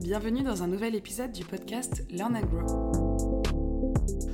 Bienvenue 0.00 0.44
dans 0.44 0.62
un 0.62 0.68
nouvel 0.68 0.94
épisode 0.94 1.32
du 1.32 1.44
podcast 1.44 2.04
Learn 2.10 2.36
and 2.36 2.46
Grow. 2.46 3.42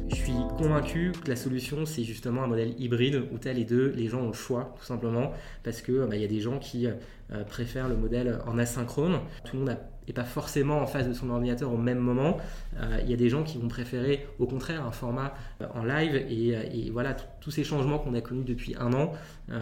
Je 0.09 0.15
suis 0.15 0.35
convaincu 0.57 1.13
que 1.25 1.31
la 1.31 1.37
solution, 1.37 1.87
c'est 1.87 2.05
justement 2.05 2.43
un 2.43 2.47
modèle 2.47 2.75
hybride 2.79 3.23
où 3.33 3.39
tu 3.39 3.49
as 3.49 3.53
les 3.53 3.65
deux, 3.65 3.89
les 3.97 4.09
gens 4.09 4.21
ont 4.21 4.29
le 4.29 4.33
choix, 4.35 4.75
tout 4.79 4.85
simplement, 4.85 5.33
parce 5.65 5.81
qu'il 5.81 6.07
bah, 6.09 6.17
y 6.17 6.25
a 6.25 6.29
des 6.29 6.41
gens 6.41 6.59
qui 6.59 6.87
euh, 6.87 7.45
préfèrent 7.45 7.89
le 7.89 7.97
modèle 7.97 8.39
en 8.47 8.59
asynchrone. 8.59 9.21
Tout 9.45 9.57
le 9.57 9.65
monde 9.65 9.77
n'est 10.07 10.15
pas 10.15 10.25
forcément 10.25 10.81
en 10.81 10.87
face 10.87 11.09
de 11.09 11.13
son 11.13 11.31
ordinateur 11.31 11.73
au 11.73 11.77
même 11.77 11.99
moment. 11.99 12.39
Euh, 12.79 12.99
il 13.03 13.11
y 13.11 13.15
a 13.15 13.17
des 13.17 13.29
gens 13.29 13.43
qui 13.43 13.59
vont 13.59 13.69
préférer, 13.69 14.27
au 14.39 14.47
contraire, 14.47 14.85
un 14.85 14.93
format 14.93 15.35
euh, 15.61 15.67
en 15.75 15.85
live. 15.85 16.15
Et, 16.15 16.91
voilà, 16.91 17.15
tous 17.41 17.51
ces 17.51 17.65
changements 17.65 17.99
qu'on 17.99 18.15
a 18.15 18.21
connus 18.21 18.45
depuis 18.45 18.75
un 18.79 18.93
an, 18.93 19.13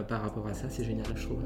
par 0.08 0.22
rapport 0.22 0.46
à 0.46 0.54
ça, 0.54 0.68
c'est 0.68 0.84
génial, 0.84 1.06
je 1.14 1.26
trouve. 1.26 1.42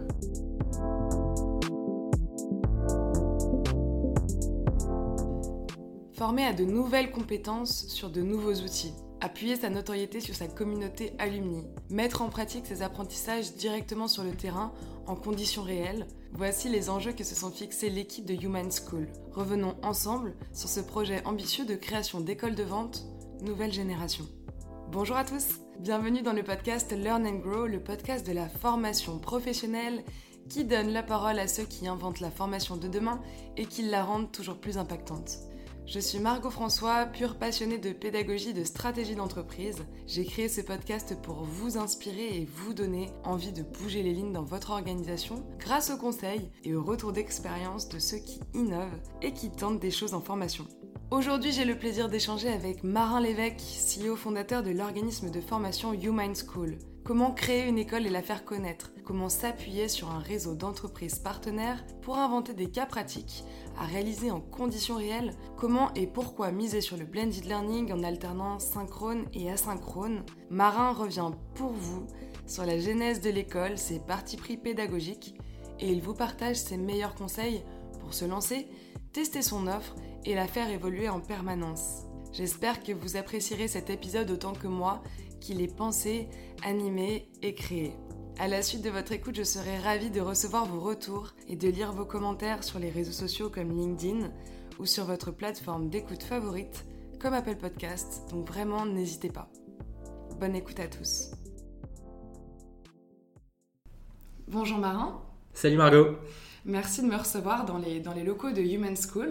Former 6.15 6.45
à 6.45 6.53
de 6.53 6.65
nouvelles 6.65 7.11
compétences 7.11 7.87
sur 7.89 8.09
de 8.09 8.23
nouveaux 8.23 8.55
outils. 8.55 8.95
Appuyer 9.25 9.57
sa 9.57 9.71
notoriété 9.71 10.21
sur 10.21 10.35
sa 10.35 10.49
communauté 10.49 11.15
alumni. 11.19 11.65
Mettre 11.89 12.21
en 12.21 12.29
pratique 12.29 12.67
ses 12.67 12.83
apprentissages 12.83 13.55
directement 13.55 14.07
sur 14.07 14.23
le 14.23 14.33
terrain 14.33 14.71
en 15.07 15.17
conditions 15.17 15.63
réelles. 15.63 16.07
Voici 16.33 16.69
les 16.69 16.91
enjeux 16.91 17.15
que 17.15 17.25
se 17.25 17.35
sont 17.35 17.51
fixés 17.51 17.89
l'équipe 17.89 18.27
de 18.27 18.35
Human 18.35 18.71
School. 18.71 19.09
Revenons 19.33 19.77
ensemble 19.83 20.35
sur 20.53 20.69
ce 20.69 20.81
projet 20.81 21.25
ambitieux 21.25 21.65
de 21.65 21.75
création 21.75 22.21
d'écoles 22.21 22.55
de 22.55 22.65
vente 22.65 23.07
nouvelle 23.41 23.73
génération. 23.73 24.27
Bonjour 24.93 25.17
à 25.17 25.25
tous, 25.25 25.59
bienvenue 25.79 26.21
dans 26.21 26.35
le 26.35 26.43
podcast 26.43 26.93
Learn 26.93 27.27
and 27.27 27.39
Grow, 27.39 27.67
le 27.67 27.83
podcast 27.83 28.27
de 28.27 28.33
la 28.33 28.51
formation 28.51 29.19
professionnelle 29.19 30.05
qui 30.51 30.65
donne 30.67 30.91
la 30.91 31.03
parole 31.03 31.39
à 31.39 31.49
ceux 31.49 31.65
qui 31.65 31.89
inventent 31.89 32.21
la 32.21 32.31
formation 32.31 32.77
de 32.77 32.89
demain 32.89 33.23
et 33.57 33.65
qui 33.65 33.85
la 33.85 34.05
rendent 34.05 34.33
toujours 34.33 34.59
plus 34.59 34.77
impactante. 34.77 35.39
Je 35.87 36.01
suis 36.01 36.19
Margot 36.19 36.49
François, 36.49 37.05
pure 37.05 37.37
passionnée 37.37 37.77
de 37.77 37.93
pédagogie 37.93 38.51
et 38.51 38.55
de 38.55 38.65
stratégie 38.65 39.15
d'entreprise. 39.15 39.85
J'ai 40.07 40.25
créé 40.25 40.49
ce 40.49 40.63
podcast 40.63 41.15
pour 41.23 41.45
vous 41.45 41.77
inspirer 41.77 42.39
et 42.39 42.49
vous 42.51 42.73
donner 42.73 43.11
envie 43.23 43.53
de 43.53 43.63
bouger 43.63 44.03
les 44.03 44.15
lignes 44.15 44.33
dans 44.33 44.45
votre 44.45 44.71
organisation 44.71 45.45
grâce 45.59 45.91
aux 45.91 45.99
conseils 45.99 46.51
et 46.65 46.75
au 46.75 46.83
retour 46.83 47.13
d'expérience 47.13 47.91
de 47.91 47.99
ceux 47.99 48.17
qui 48.17 48.41
innovent 48.55 48.99
et 49.21 49.35
qui 49.35 49.51
tentent 49.51 49.79
des 49.79 49.91
choses 49.91 50.15
en 50.15 50.23
formation. 50.23 50.67
Aujourd'hui, 51.11 51.53
j'ai 51.53 51.67
le 51.67 51.79
plaisir 51.79 52.09
d'échanger 52.09 52.49
avec 52.49 52.83
Marin 52.83 53.21
Lévesque, 53.21 53.61
CEO 53.61 54.17
fondateur 54.17 54.63
de 54.63 54.71
l'organisme 54.71 55.31
de 55.31 55.41
formation 55.43 55.93
Human 55.93 56.35
School. 56.35 56.79
Comment 57.05 57.33
créer 57.33 57.69
une 57.69 57.77
école 57.77 58.07
et 58.07 58.11
la 58.11 58.23
faire 58.23 58.47
connaître? 58.47 58.91
Comment 59.05 59.29
s'appuyer 59.29 59.89
sur 59.89 60.11
un 60.11 60.21
réseau 60.21 60.55
d'entreprises 60.55 61.19
partenaires 61.19 61.85
pour 62.01 62.17
inventer 62.17 62.55
des 62.55 62.71
cas 62.71 62.87
pratiques 62.87 63.45
à 63.79 63.85
réaliser 63.85 64.31
en 64.31 64.41
conditions 64.41 64.97
réelles? 64.97 65.35
Comment 65.59 65.93
et 65.93 66.07
pourquoi 66.07 66.51
miser 66.51 66.81
sur 66.81 66.97
le 66.97 67.05
blended 67.05 67.45
learning 67.45 67.93
en 67.93 68.03
alternant 68.03 68.59
synchrone 68.59 69.27
et 69.35 69.51
asynchrone? 69.51 70.25
Marin 70.49 70.93
revient 70.95 71.33
pour 71.55 71.73
vous 71.73 72.07
sur 72.47 72.65
la 72.65 72.79
genèse 72.79 73.21
de 73.21 73.29
l'école, 73.29 73.77
ses 73.77 73.99
partis 73.99 74.39
pris 74.39 74.57
pédagogiques 74.57 75.35
et 75.81 75.93
il 75.93 76.01
vous 76.01 76.15
partage 76.15 76.57
ses 76.57 76.79
meilleurs 76.79 77.15
conseils 77.15 77.63
pour 78.01 78.15
se 78.15 78.25
lancer, 78.25 78.67
tester 79.13 79.43
son 79.43 79.67
offre 79.67 79.95
et 80.25 80.35
la 80.35 80.47
faire 80.47 80.71
évoluer 80.71 81.11
en 81.11 81.21
permanence. 81.21 82.04
J'espère 82.35 82.83
que 82.83 82.91
vous 82.91 83.17
apprécierez 83.17 83.69
cet 83.69 83.91
épisode 83.91 84.29
autant 84.33 84.55
que 84.55 84.67
moi 84.67 85.05
qu'il 85.41 85.61
est 85.61 85.73
pensé, 85.73 86.29
animé 86.65 87.29
et 87.43 87.55
créé. 87.55 87.93
À 88.41 88.49
la 88.49 88.61
suite 88.61 88.83
de 88.83 88.91
votre 88.91 89.13
écoute, 89.13 89.37
je 89.37 89.45
serai 89.45 89.79
ravie 89.79 90.11
de 90.11 90.21
recevoir 90.21 90.67
vos 90.67 90.81
retours 90.81 91.33
et 91.47 91.55
de 91.55 91.69
lire 91.69 91.93
vos 91.93 92.05
commentaires 92.05 92.65
sur 92.65 92.81
les 92.81 92.91
réseaux 92.91 93.13
sociaux 93.13 93.51
comme 93.51 93.71
LinkedIn 93.71 94.33
ou 94.81 94.87
sur 94.87 95.05
votre 95.05 95.31
plateforme 95.31 95.89
d'écoute 95.89 96.25
favorite 96.25 96.85
comme 97.21 97.35
Apple 97.35 97.55
Podcast, 97.55 98.23
donc 98.31 98.49
vraiment 98.49 98.85
n'hésitez 98.85 99.31
pas. 99.31 99.49
Bonne 100.41 100.57
écoute 100.57 100.81
à 100.81 100.89
tous. 100.89 101.31
Bonjour 104.49 104.79
Marin. 104.79 105.23
Salut 105.53 105.77
Margot. 105.77 106.17
Merci 106.67 107.03
de 107.03 107.07
me 107.07 107.17
recevoir 107.17 107.67
dans 107.67 107.77
les, 107.77 108.01
dans 108.01 108.15
les 108.15 108.25
locaux 108.25 108.51
de 108.51 108.63
Human 108.63 108.97
School. 108.97 109.29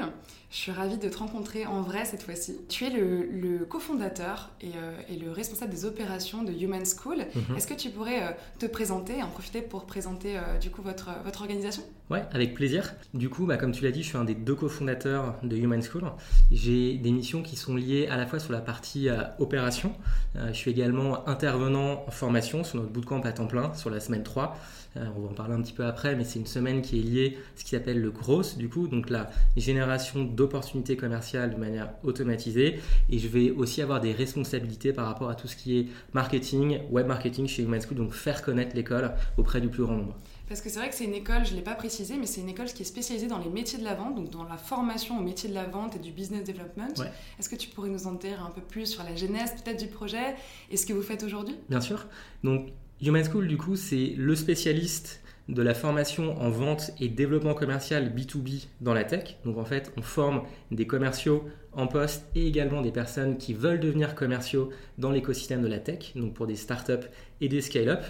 Je 0.52 0.58
suis 0.58 0.72
ravie 0.72 1.00
de 1.00 1.10
te 1.10 1.18
rencontrer 1.18 1.66
en 1.66 1.82
vrai 1.82 2.06
cette 2.06 2.22
fois-ci. 2.22 2.60
Tu 2.70 2.86
es 2.86 2.92
le, 2.92 3.24
le 3.24 3.66
cofondateur 3.66 4.52
et, 4.62 4.68
euh, 4.76 4.94
et, 5.10 5.16
le 5.16 5.32
responsable 5.32 5.72
des 5.72 5.84
opérations 5.84 6.44
de 6.44 6.52
Human 6.52 6.84
School. 6.86 7.26
Mhm. 7.34 7.58
Est-ce 7.58 7.66
que 7.66 7.74
tu 7.74 7.90
pourrais 7.90 8.22
euh, 8.22 8.32
te 8.60 8.68
présenter, 8.68 9.24
en 9.24 9.30
profiter 9.30 9.64
pour 9.64 9.86
présenter 9.86 10.38
euh, 10.38 10.60
du 10.60 10.70
coup 10.70 10.84
votre, 10.84 11.10
votre 11.26 11.42
organisation? 11.42 11.82
Ouais, 12.12 12.24
avec 12.34 12.54
plaisir. 12.54 12.94
Du 13.16 13.30
coup, 13.30 13.48
bah, 13.48 13.58
comme 13.58 13.72
tu 13.72 13.84
l'as 13.84 13.90
dit, 13.90 14.04
je 14.04 14.10
suis 14.10 14.18
un 14.18 14.26
des 14.26 14.36
deux 14.36 14.54
cofondateurs 14.54 15.40
de 15.42 15.58
Human 15.58 15.82
School. 15.82 16.04
J'ai 16.52 16.98
des 16.98 17.12
missions 17.12 17.42
qui 17.42 17.56
sont 17.56 17.76
liées 17.76 18.08
à 18.12 18.18
la 18.18 18.28
fois 18.28 18.38
sur 18.38 18.52
la 18.52 18.62
partie 18.62 19.08
opération. 19.40 19.94
je 20.36 20.54
suis 20.54 20.70
également 20.70 21.28
intervenant 21.28 22.04
en 22.06 22.12
formation 22.12 22.64
sur 22.64 22.78
notre 22.78 22.92
bootcamp 22.92 23.22
à 23.22 23.32
temps 23.32 23.48
plein 23.48 23.74
sur 23.74 23.90
la 23.90 24.00
semaine 24.00 24.24
3. 24.24 24.56
On 24.96 25.22
va 25.22 25.30
en 25.30 25.34
parler 25.34 25.56
un 25.56 25.62
petit 25.62 25.74
peu 25.74 25.86
après, 25.86 26.16
mais 26.16 26.24
c'est 26.24 26.40
une 26.40 26.46
semaine 26.46 26.82
qui 26.82 27.00
est 27.00 27.04
liée 27.04 27.38
à 27.38 27.60
ce 27.60 27.64
qui 27.64 27.72
s'appelle 27.72 28.02
le 28.02 28.12
GROSS, 28.12 28.58
du 28.58 28.70
coup, 28.70 28.88
donc 28.88 29.10
la 29.10 29.30
génération 29.58 30.24
d'opportunités 30.24 30.96
commerciales 30.98 31.54
de 31.54 31.60
manière 31.60 31.90
automatisée 32.04 32.80
et 33.10 33.20
je 33.20 33.28
vais 33.28 33.52
aussi 33.52 33.82
avoir 33.82 34.02
des 34.02 34.14
responsabilités 34.14 34.94
par 34.94 35.06
rapport 35.06 35.30
à 35.30 35.36
tout 35.36 35.48
ce 35.48 35.56
qui 35.56 35.80
est 35.80 35.88
marketing, 36.14 36.80
web 36.90 37.08
marketing 37.08 37.48
chez 37.48 37.64
Human 37.64 37.82
School, 37.82 37.98
donc 37.98 38.14
faire 38.14 38.42
connaître 38.42 38.76
l'école 38.76 39.12
auprès 39.38 39.62
du 39.62 39.70
plus 39.70 39.84
grand 39.84 39.96
nombre. 39.96 40.16
Parce 40.48 40.62
que 40.62 40.70
c'est 40.70 40.78
vrai 40.78 40.90
que 40.90 40.96
c'est 40.96 41.06
une 41.06 41.14
école, 41.14 41.46
je 41.46 41.52
ne 41.52 41.56
l'ai 41.56 41.64
pas 41.64 41.74
précisé, 41.74 42.16
mais 42.20 42.26
c'est 42.26 42.42
une 42.42 42.50
école 42.50 42.68
qui 42.68 42.84
est 42.84 42.86
spécialisée 42.86 43.28
dans 43.28 43.40
les 43.40 43.50
métiers 43.50 43.80
de 43.80 43.84
la 43.84 43.96
vente, 43.96 44.16
donc 44.16 44.30
dans 44.30 44.44
la 44.44 44.58
formation 44.58 45.18
au 45.18 45.24
métier 45.24 45.50
de 45.50 45.56
la 45.56 45.64
vente 45.64 45.96
et 45.96 46.00
du 46.00 46.12
business 46.12 46.44
development. 46.44 46.94
Est-ce 47.40 47.50
que 47.50 47.56
tu 47.56 47.70
pourrais 47.70 47.90
nous 47.90 48.08
en 48.08 48.14
dire 48.14 48.46
un 48.46 48.52
peu 48.52 48.62
plus 48.62 48.86
sur 48.86 49.04
la 49.04 49.16
genèse 49.16 49.54
peut-être 49.54 49.80
du 49.80 49.88
projet 49.88 50.36
et 50.70 50.78
ce 50.78 50.86
que 50.86 50.94
vous 50.94 51.02
faites 51.02 51.24
aujourd'hui? 51.24 51.56
Bien 51.70 51.82
sûr. 51.82 52.06
Donc 52.44 52.68
Human 53.06 53.24
School, 53.26 53.48
du 53.48 53.58
coup, 53.58 53.76
c'est 53.76 54.14
le 54.18 54.34
spécialiste 54.34 55.22
de 55.50 55.62
la 55.62 55.74
formation 55.74 56.40
en 56.42 56.50
vente 56.50 56.92
et 57.02 57.10
développement 57.10 57.54
commercial 57.54 58.14
B2B 58.16 58.68
dans 58.80 58.94
la 58.94 59.04
tech. 59.04 59.36
Donc 59.44 59.58
en 59.58 59.66
fait, 59.66 59.92
on 59.98 60.02
forme 60.02 60.44
des 60.72 60.88
commerciaux 60.88 61.44
en 61.74 61.88
poste 61.88 62.26
et 62.34 62.48
également 62.48 62.82
des 62.82 62.92
personnes 62.92 63.38
qui 63.38 63.54
veulent 63.54 63.82
devenir 63.82 64.16
commerciaux 64.16 64.70
dans 64.98 65.12
l'écosystème 65.12 65.62
de 65.62 65.68
la 65.68 65.80
tech, 65.80 66.14
donc 66.16 66.34
pour 66.34 66.48
des 66.48 66.56
startups 66.56 67.10
et 67.42 67.50
des 67.50 67.60
scale-up. 67.60 68.06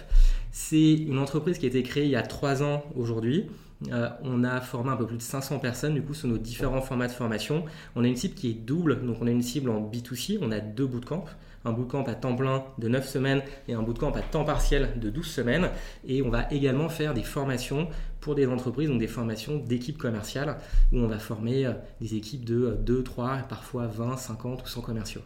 C'est 0.52 0.92
une 0.92 1.18
entreprise 1.18 1.58
qui 1.58 1.66
a 1.66 1.68
été 1.70 1.82
créée 1.82 2.04
il 2.04 2.10
y 2.10 2.16
a 2.16 2.22
trois 2.22 2.62
ans 2.62 2.84
aujourd'hui. 2.94 3.46
Euh, 3.90 4.08
on 4.22 4.44
a 4.44 4.60
formé 4.60 4.90
un 4.90 4.96
peu 4.96 5.06
plus 5.06 5.16
de 5.16 5.22
500 5.22 5.58
personnes 5.58 5.94
du 5.94 6.02
coup 6.02 6.14
sur 6.14 6.28
nos 6.28 6.38
différents 6.38 6.82
formats 6.82 7.08
de 7.08 7.12
formation. 7.12 7.64
On 7.96 8.04
a 8.04 8.06
une 8.06 8.16
cible 8.16 8.34
qui 8.34 8.50
est 8.50 8.54
double, 8.54 9.04
donc 9.04 9.16
on 9.20 9.26
a 9.26 9.30
une 9.30 9.42
cible 9.42 9.70
en 9.70 9.80
B2C, 9.80 10.38
on 10.40 10.52
a 10.52 10.60
deux 10.60 10.86
bootcamps 10.86 11.24
un 11.64 11.72
bootcamp 11.72 12.04
à 12.04 12.14
temps 12.14 12.36
plein 12.36 12.64
de 12.78 12.88
9 12.88 13.08
semaines 13.08 13.42
et 13.68 13.74
un 13.74 13.82
bootcamp 13.82 14.12
à 14.12 14.20
temps 14.20 14.44
partiel 14.44 14.90
de 14.96 15.10
12 15.10 15.26
semaines. 15.26 15.70
Et 16.06 16.22
on 16.22 16.30
va 16.30 16.50
également 16.50 16.88
faire 16.88 17.14
des 17.14 17.22
formations 17.22 17.88
pour 18.20 18.34
des 18.34 18.46
entreprises, 18.46 18.88
donc 18.88 18.98
des 18.98 19.08
formations 19.08 19.56
d'équipes 19.56 19.98
commerciales, 19.98 20.56
où 20.92 20.98
on 20.98 21.06
va 21.06 21.18
former 21.18 21.66
euh, 21.66 21.72
des 22.00 22.14
équipes 22.14 22.44
de 22.44 22.78
2, 22.80 23.02
3, 23.02 23.38
parfois 23.48 23.86
20, 23.86 24.16
50 24.16 24.62
ou 24.62 24.66
100 24.66 24.80
commerciaux 24.80 25.22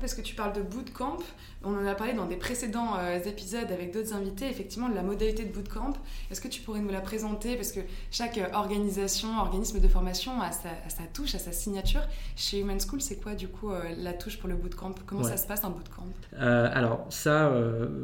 parce 0.00 0.14
que 0.14 0.22
tu 0.22 0.34
parles 0.34 0.52
de 0.52 0.62
bootcamp. 0.62 1.18
On 1.64 1.74
en 1.74 1.86
a 1.86 1.94
parlé 1.94 2.12
dans 2.14 2.26
des 2.26 2.36
précédents 2.36 2.96
euh, 2.98 3.18
épisodes 3.20 3.70
avec 3.70 3.92
d'autres 3.92 4.14
invités, 4.14 4.48
effectivement, 4.48 4.88
de 4.88 4.94
la 4.94 5.02
modalité 5.02 5.44
de 5.44 5.52
bootcamp. 5.52 5.92
Est-ce 6.30 6.40
que 6.40 6.48
tu 6.48 6.60
pourrais 6.60 6.80
nous 6.80 6.90
la 6.90 7.00
présenter? 7.00 7.56
Parce 7.56 7.72
que 7.72 7.80
chaque 8.10 8.38
euh, 8.38 8.46
organisation, 8.52 9.38
organisme 9.38 9.78
de 9.78 9.88
formation 9.88 10.40
a 10.40 10.50
sa, 10.50 10.70
touche, 11.12 11.34
a 11.34 11.38
sa 11.38 11.52
signature. 11.52 12.02
Chez 12.36 12.60
Human 12.60 12.80
School, 12.80 13.00
c'est 13.00 13.22
quoi 13.22 13.34
du 13.34 13.48
coup 13.48 13.70
euh, 13.70 13.82
la 13.98 14.12
touche 14.12 14.38
pour 14.38 14.48
le 14.48 14.56
bootcamp? 14.56 14.94
Comment 15.06 15.24
ça 15.24 15.36
se 15.36 15.46
passe 15.46 15.62
un 15.64 15.70
bootcamp? 15.70 16.06
Alors, 16.38 17.06
ça, 17.10 17.52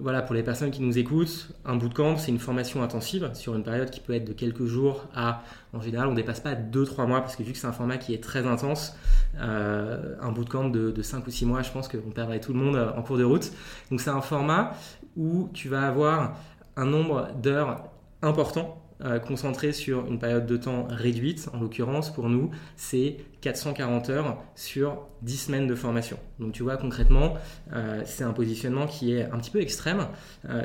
voilà, 0.02 0.22
pour 0.22 0.34
les 0.34 0.42
personnes 0.42 0.70
qui 0.70 0.82
nous 0.82 0.98
écoutent, 0.98 1.48
un 1.64 1.76
bootcamp, 1.76 2.16
c'est 2.16 2.30
une 2.30 2.38
formation 2.38 2.82
intensive 2.82 3.30
sur 3.34 3.54
une 3.54 3.64
période 3.64 3.90
qui 3.90 4.00
peut 4.00 4.14
être 4.14 4.24
de 4.24 4.32
quelques 4.32 4.66
jours 4.66 5.06
à, 5.14 5.42
en 5.72 5.80
général, 5.80 6.08
on 6.08 6.12
ne 6.12 6.16
dépasse 6.16 6.40
pas 6.40 6.54
2-3 6.54 7.06
mois, 7.06 7.20
parce 7.20 7.36
que 7.36 7.42
vu 7.42 7.52
que 7.52 7.58
c'est 7.58 7.66
un 7.66 7.72
format 7.72 7.98
qui 7.98 8.14
est 8.14 8.22
très 8.22 8.46
intense, 8.46 8.96
un 9.38 10.32
bootcamp 10.32 10.70
de, 10.70 10.90
de 10.90 11.02
5 11.02 11.26
ou 11.26 11.30
6 11.30 11.46
mois, 11.46 11.62
je 11.62 11.70
pense 11.70 11.88
qu'on 11.88 12.10
perdrait 12.10 12.40
tout 12.40 12.52
le 12.52 12.58
monde 12.58 12.76
euh, 12.76 12.90
en 12.96 13.02
cours 13.02 13.18
de 13.18 13.24
route. 13.24 13.52
Donc 13.90 14.00
c'est 14.00 14.10
un 14.10 14.20
format 14.20 14.72
où 15.16 15.50
tu 15.52 15.68
vas 15.68 15.86
avoir 15.86 16.36
un 16.76 16.86
nombre 16.86 17.28
d'heures 17.42 17.84
important 18.22 18.82
euh, 19.04 19.20
concentré 19.20 19.72
sur 19.72 20.06
une 20.06 20.18
période 20.18 20.46
de 20.46 20.56
temps 20.56 20.86
réduite. 20.90 21.48
En 21.52 21.60
l'occurrence, 21.60 22.12
pour 22.12 22.28
nous, 22.28 22.50
c'est 22.76 23.18
440 23.42 24.10
heures 24.10 24.42
sur 24.56 25.06
10 25.22 25.36
semaines 25.36 25.66
de 25.68 25.74
formation. 25.76 26.18
Donc 26.40 26.52
tu 26.52 26.64
vois, 26.64 26.76
concrètement, 26.76 27.34
euh, 27.72 28.02
c'est 28.04 28.24
un 28.24 28.32
positionnement 28.32 28.86
qui 28.86 29.14
est 29.14 29.24
un 29.24 29.38
petit 29.38 29.50
peu 29.50 29.60
extrême, 29.60 30.06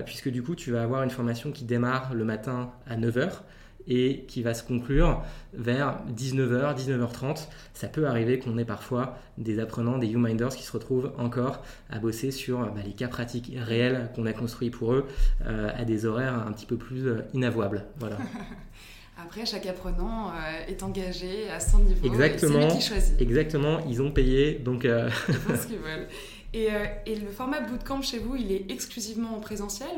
puisque 0.06 0.30
du 0.30 0.42
coup, 0.42 0.56
tu 0.56 0.72
vas 0.72 0.82
avoir 0.82 1.04
une 1.04 1.12
formation 1.12 1.52
qui 1.52 1.64
démarre 1.64 2.14
le 2.14 2.26
matin 2.26 2.72
à 2.88 2.96
9h 2.96 3.30
et 3.88 4.26
qui 4.28 4.42
va 4.42 4.54
se 4.54 4.64
conclure 4.64 5.24
vers 5.54 6.00
19h, 6.16 6.76
19h30. 6.76 7.48
Ça 7.74 7.88
peut 7.88 8.08
arriver 8.08 8.40
qu'on 8.40 8.58
ait 8.58 8.66
parfois 8.66 9.18
des 9.38 9.60
apprenants, 9.60 9.98
des 9.98 10.12
U-Minders 10.12 10.56
qui 10.56 10.64
se 10.64 10.72
retrouvent 10.72 11.12
encore 11.18 11.64
à 11.90 12.00
bosser 12.00 12.32
sur 12.32 12.60
bah, 12.60 12.82
les 12.86 12.94
cas 12.94 13.08
pratiques 13.08 13.52
réels 13.56 14.10
qu'on 14.16 14.26
a 14.26 14.34
construits 14.34 14.70
pour 14.70 14.94
eux 14.94 15.08
euh, 15.46 15.70
à 15.76 15.86
des 15.86 16.06
horaires 16.06 16.46
un 16.48 16.52
petit 16.52 16.66
peu 16.66 16.78
plus 16.78 17.08
euh, 17.08 17.22
inavouables. 17.34 17.86
Voilà. 18.00 18.18
Après, 19.18 19.46
chaque 19.46 19.68
apprenant 19.68 20.30
euh, 20.30 20.68
est 20.68 20.82
engagé 20.84 21.50
à 21.50 21.60
son 21.60 21.80
niveau. 21.80 22.06
Exactement. 22.06 22.62
C'est 22.62 22.68
lui 22.68 22.76
qui 22.76 22.82
choisit. 22.82 23.22
Exactement. 23.22 23.80
Ils 23.88 24.02
ont 24.02 24.12
payé, 24.12 24.56
donc. 24.56 24.86
Ils 24.86 25.34
font 25.36 25.56
ce 25.56 25.68
qu'ils 25.68 25.78
veulent. 25.78 26.08
Et, 26.56 26.68
et, 27.08 27.16
le 27.16 27.32
format 27.32 27.62
bootcamp 27.62 28.04
chez 28.04 28.20
vous, 28.20 28.36
il 28.36 28.52
est 28.52 28.70
exclusivement 28.70 29.36
en 29.36 29.40
présentiel 29.40 29.90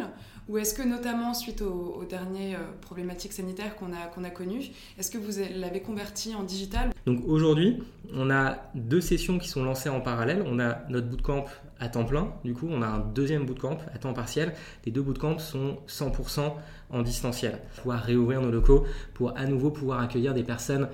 ou 0.48 0.58
est-ce 0.58 0.74
que 0.74 0.84
notamment 0.84 1.34
suite 1.34 1.62
aux, 1.62 2.04
dernières 2.08 2.62
problématiques 2.82 3.34
sanitaires 3.34 3.76
qu'on 3.76 3.92
a, 3.94 4.28
a 4.28 4.30
connues, 4.30 4.70
est-ce 4.98 5.10
que 5.10 5.18
vous 5.18 5.40
l'avez 5.56 5.82
converti 5.82 6.36
en 6.36 6.44
digital? 6.44 6.92
Donc 7.06 7.24
aujourd'hui, 7.26 7.82
on 8.14 8.30
a 8.30 8.58
deux 8.76 9.02
sessions 9.02 9.40
qui 9.40 9.50
sont 9.50 9.64
lancées 9.64 9.90
en 9.90 10.02
parallèle. 10.02 10.44
On 10.46 10.60
a 10.60 10.80
notre 10.90 11.08
bootcamp 11.08 11.46
à 11.80 11.90
temps 11.90 12.06
plein, 12.06 12.32
du 12.46 12.54
coup 12.54 12.68
on 12.70 12.82
a 12.82 12.88
un 12.88 13.00
deuxième 13.00 13.46
bootcamp 13.46 13.78
à 13.94 13.98
temps 13.98 14.14
partiel. 14.14 14.54
Les 14.86 14.92
deux 14.92 15.02
bootcamps 15.02 15.40
sont 15.40 15.80
100% 15.88 16.54
en 16.92 17.02
distanciel. 17.02 17.60
Pouvoir 17.78 18.02
réouvrir 18.02 18.42
nos 18.42 18.52
locaux 18.52 18.86
pour 19.14 19.38
à 19.38 19.46
nouveau 19.46 19.72
pouvoir 19.72 20.00
accueillir 20.00 20.34
des 20.34 20.44
personnes 20.44 20.88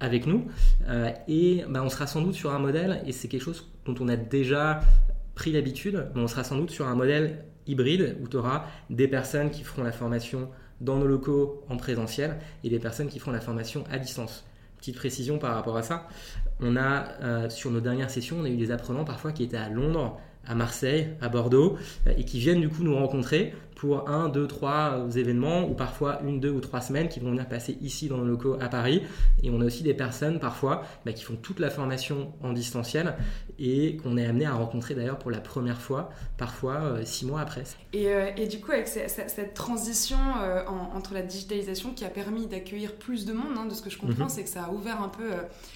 avec 0.00 0.26
nous. 0.26 0.46
Euh, 0.88 1.10
et 1.28 1.64
bah, 1.68 1.82
on 1.84 1.90
sera 1.90 2.06
sans 2.06 2.22
doute 2.22 2.34
sur 2.34 2.52
un 2.52 2.58
modèle, 2.58 3.02
et 3.06 3.12
c'est 3.12 3.28
quelque 3.28 3.42
chose 3.42 3.68
dont 3.84 3.94
on 4.00 4.08
a 4.08 4.16
déjà 4.16 4.80
pris 5.34 5.52
l'habitude, 5.52 6.06
on 6.14 6.26
sera 6.26 6.44
sans 6.44 6.56
doute 6.56 6.70
sur 6.70 6.86
un 6.86 6.94
modèle 6.94 7.44
hybride 7.70 8.16
où 8.22 8.28
tu 8.28 8.36
auras 8.36 8.64
des 8.90 9.08
personnes 9.08 9.50
qui 9.50 9.62
feront 9.62 9.82
la 9.82 9.92
formation 9.92 10.48
dans 10.80 10.96
nos 10.96 11.06
locaux 11.06 11.62
en 11.68 11.76
présentiel 11.76 12.38
et 12.64 12.70
des 12.70 12.78
personnes 12.78 13.08
qui 13.08 13.18
feront 13.18 13.32
la 13.32 13.40
formation 13.40 13.84
à 13.90 13.98
distance. 13.98 14.44
Petite 14.78 14.96
précision 14.96 15.38
par 15.38 15.54
rapport 15.54 15.76
à 15.76 15.82
ça, 15.82 16.08
on 16.60 16.76
a 16.76 17.08
euh, 17.22 17.50
sur 17.50 17.70
nos 17.70 17.80
dernières 17.80 18.10
sessions, 18.10 18.38
on 18.40 18.44
a 18.44 18.48
eu 18.48 18.56
des 18.56 18.70
apprenants 18.70 19.04
parfois 19.04 19.32
qui 19.32 19.42
étaient 19.42 19.58
à 19.58 19.68
Londres, 19.68 20.18
à 20.46 20.54
Marseille, 20.54 21.08
à 21.20 21.28
Bordeaux, 21.28 21.76
euh, 22.06 22.12
et 22.16 22.24
qui 22.24 22.38
viennent 22.38 22.60
du 22.60 22.68
coup 22.70 22.82
nous 22.82 22.96
rencontrer 22.96 23.54
pour 23.80 24.10
un, 24.10 24.28
deux, 24.28 24.46
trois 24.46 24.98
euh, 24.98 25.10
événements 25.10 25.66
ou 25.66 25.72
parfois 25.72 26.20
une, 26.22 26.38
deux 26.38 26.50
ou 26.50 26.60
trois 26.60 26.82
semaines 26.82 27.08
qui 27.08 27.18
vont 27.18 27.30
venir 27.30 27.48
passer 27.48 27.78
ici 27.80 28.08
dans 28.08 28.18
nos 28.18 28.26
locaux 28.26 28.58
à 28.60 28.68
Paris. 28.68 29.02
Et 29.42 29.48
on 29.48 29.58
a 29.62 29.64
aussi 29.64 29.82
des 29.82 29.94
personnes 29.94 30.38
parfois 30.38 30.82
bah, 31.06 31.14
qui 31.14 31.24
font 31.24 31.34
toute 31.34 31.60
la 31.60 31.70
formation 31.70 32.34
en 32.42 32.52
distanciel 32.52 33.14
et 33.58 33.96
qu'on 33.96 34.18
est 34.18 34.26
amené 34.26 34.44
à 34.44 34.52
rencontrer 34.52 34.94
d'ailleurs 34.94 35.18
pour 35.18 35.30
la 35.30 35.40
première 35.40 35.80
fois, 35.80 36.10
parfois 36.36 36.74
euh, 36.74 37.04
six 37.06 37.24
mois 37.24 37.40
après. 37.40 37.62
Et, 37.94 38.08
euh, 38.08 38.28
et, 38.36 38.48
du 38.48 38.60
coup, 38.60 38.70
avec 38.70 38.86
cette, 38.86 39.54
transition 39.54 40.18
entre 40.94 41.14
la 41.14 41.22
digitalisation 41.22 41.92
qui 41.94 42.04
a 42.04 42.08
permis 42.08 42.46
d'accueillir 42.46 42.94
plus 42.96 43.24
de 43.24 43.32
monde, 43.32 43.56
hein, 43.56 43.64
de 43.64 43.74
ce 43.74 43.80
que 43.80 43.88
je 43.88 43.96
comprends, 43.96 44.24
mhm. 44.24 44.30
c'est 44.30 44.44
que 44.44 44.50
ça 44.50 44.64
a 44.64 44.70
ouvert 44.70 45.02
un 45.02 45.08
peu 45.08 45.30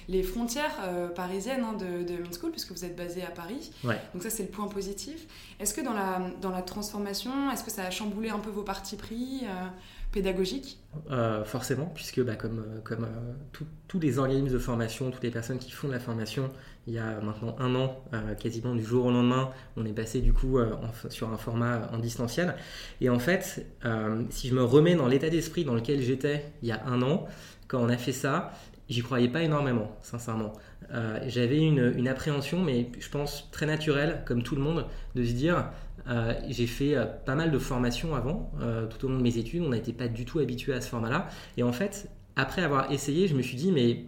les 0.07 0.21
frontières 0.21 0.77
parisiennes 1.15 1.63
hein, 1.63 1.73
de, 1.73 2.03
de 2.03 2.23
School, 2.39 2.51
puisque 2.51 2.71
vous 2.71 2.85
êtes 2.85 2.95
basé 2.95 3.23
à 3.23 3.31
Paris. 3.31 3.71
Donc 4.13 4.21
ça, 4.21 4.29
c'est 4.29 4.43
le 4.43 4.49
point 4.49 4.67
positif. 4.67 5.25
Est-ce 5.59 5.73
que 5.73 5.81
dans 5.81 5.93
la, 5.93 6.21
dans 6.41 6.51
la 6.51 6.61
transformation, 6.61 7.51
est-ce 7.51 7.63
que 7.63 7.71
ça 7.71 7.83
a 7.83 7.91
chambouler 7.95 8.29
un 8.29 8.39
peu 8.39 8.49
vos 8.49 8.63
partis 8.63 8.97
pris 8.97 9.41
euh, 9.43 9.67
pédagogiques 10.11 10.79
euh, 11.09 11.43
Forcément, 11.45 11.91
puisque 11.93 12.21
bah, 12.21 12.35
comme, 12.35 12.59
euh, 12.59 13.59
tous 13.87 13.99
les 13.99 14.19
organismes 14.19 14.53
de 14.53 14.59
formation, 14.59 15.11
toutes 15.11 15.23
les 15.23 15.31
personnes 15.31 15.59
qui 15.59 15.71
font 15.71 15.87
de 15.87 15.93
la 15.93 15.99
formation, 15.99 16.51
il 16.87 16.93
y 16.93 16.99
a 16.99 17.19
maintenant 17.21 17.55
un 17.59 17.73
an, 17.75 18.03
quasiment 18.39 18.75
du 18.75 18.83
jour 18.83 19.05
au 19.05 19.11
lendemain, 19.11 19.49
on 19.75 19.85
est 19.85 19.93
passé 19.93 20.21
du 20.21 20.33
coup 20.33 20.59
sur 21.09 21.31
un 21.31 21.37
format 21.37 21.89
en 21.91 21.97
distanciel. 21.97 22.55
Et 23.01 23.09
en 23.09 23.17
fait, 23.17 23.65
si 24.29 24.49
je 24.49 24.53
me 24.53 24.63
remets 24.63 24.93
dans 24.93 25.07
l'état 25.07 25.31
d'esprit 25.31 25.65
dans 25.65 25.73
lequel 25.73 26.03
j'étais 26.03 26.45
il 26.61 26.67
y 26.67 26.71
a 26.71 26.85
un 26.85 27.01
an, 27.01 27.25
quand 27.67 27.79
on 27.79 27.89
a 27.89 27.97
fait 27.97 28.11
ça, 28.11 28.53
j'y 28.87 29.01
croyais 29.01 29.29
pas 29.29 29.41
énormément, 29.41 29.97
sincèrement. 30.03 30.53
J'avais 31.25 31.57
une, 31.57 32.07
appréhension, 32.07 32.61
mais 32.61 32.91
je 32.99 33.09
pense 33.09 33.49
très 33.49 33.65
naturelle, 33.65 34.21
comme 34.27 34.43
tout 34.43 34.55
le 34.55 34.61
monde, 34.61 34.85
de 35.15 35.23
se 35.23 35.31
dire 35.31 35.71
euh, 36.07 36.33
j'ai 36.49 36.67
fait 36.67 36.95
euh, 36.95 37.05
pas 37.05 37.35
mal 37.35 37.51
de 37.51 37.59
formations 37.59 38.15
avant, 38.15 38.51
euh, 38.61 38.85
tout 38.87 39.05
au 39.05 39.09
long 39.09 39.17
de 39.17 39.23
mes 39.23 39.37
études. 39.37 39.63
On 39.63 39.69
n'était 39.69 39.93
pas 39.93 40.07
du 40.07 40.25
tout 40.25 40.39
habitué 40.39 40.73
à 40.73 40.81
ce 40.81 40.89
format-là. 40.89 41.27
Et 41.57 41.63
en 41.63 41.71
fait, 41.71 42.09
après 42.35 42.61
avoir 42.61 42.91
essayé, 42.91 43.27
je 43.27 43.35
me 43.35 43.41
suis 43.41 43.57
dit, 43.57 43.71
mais 43.71 44.05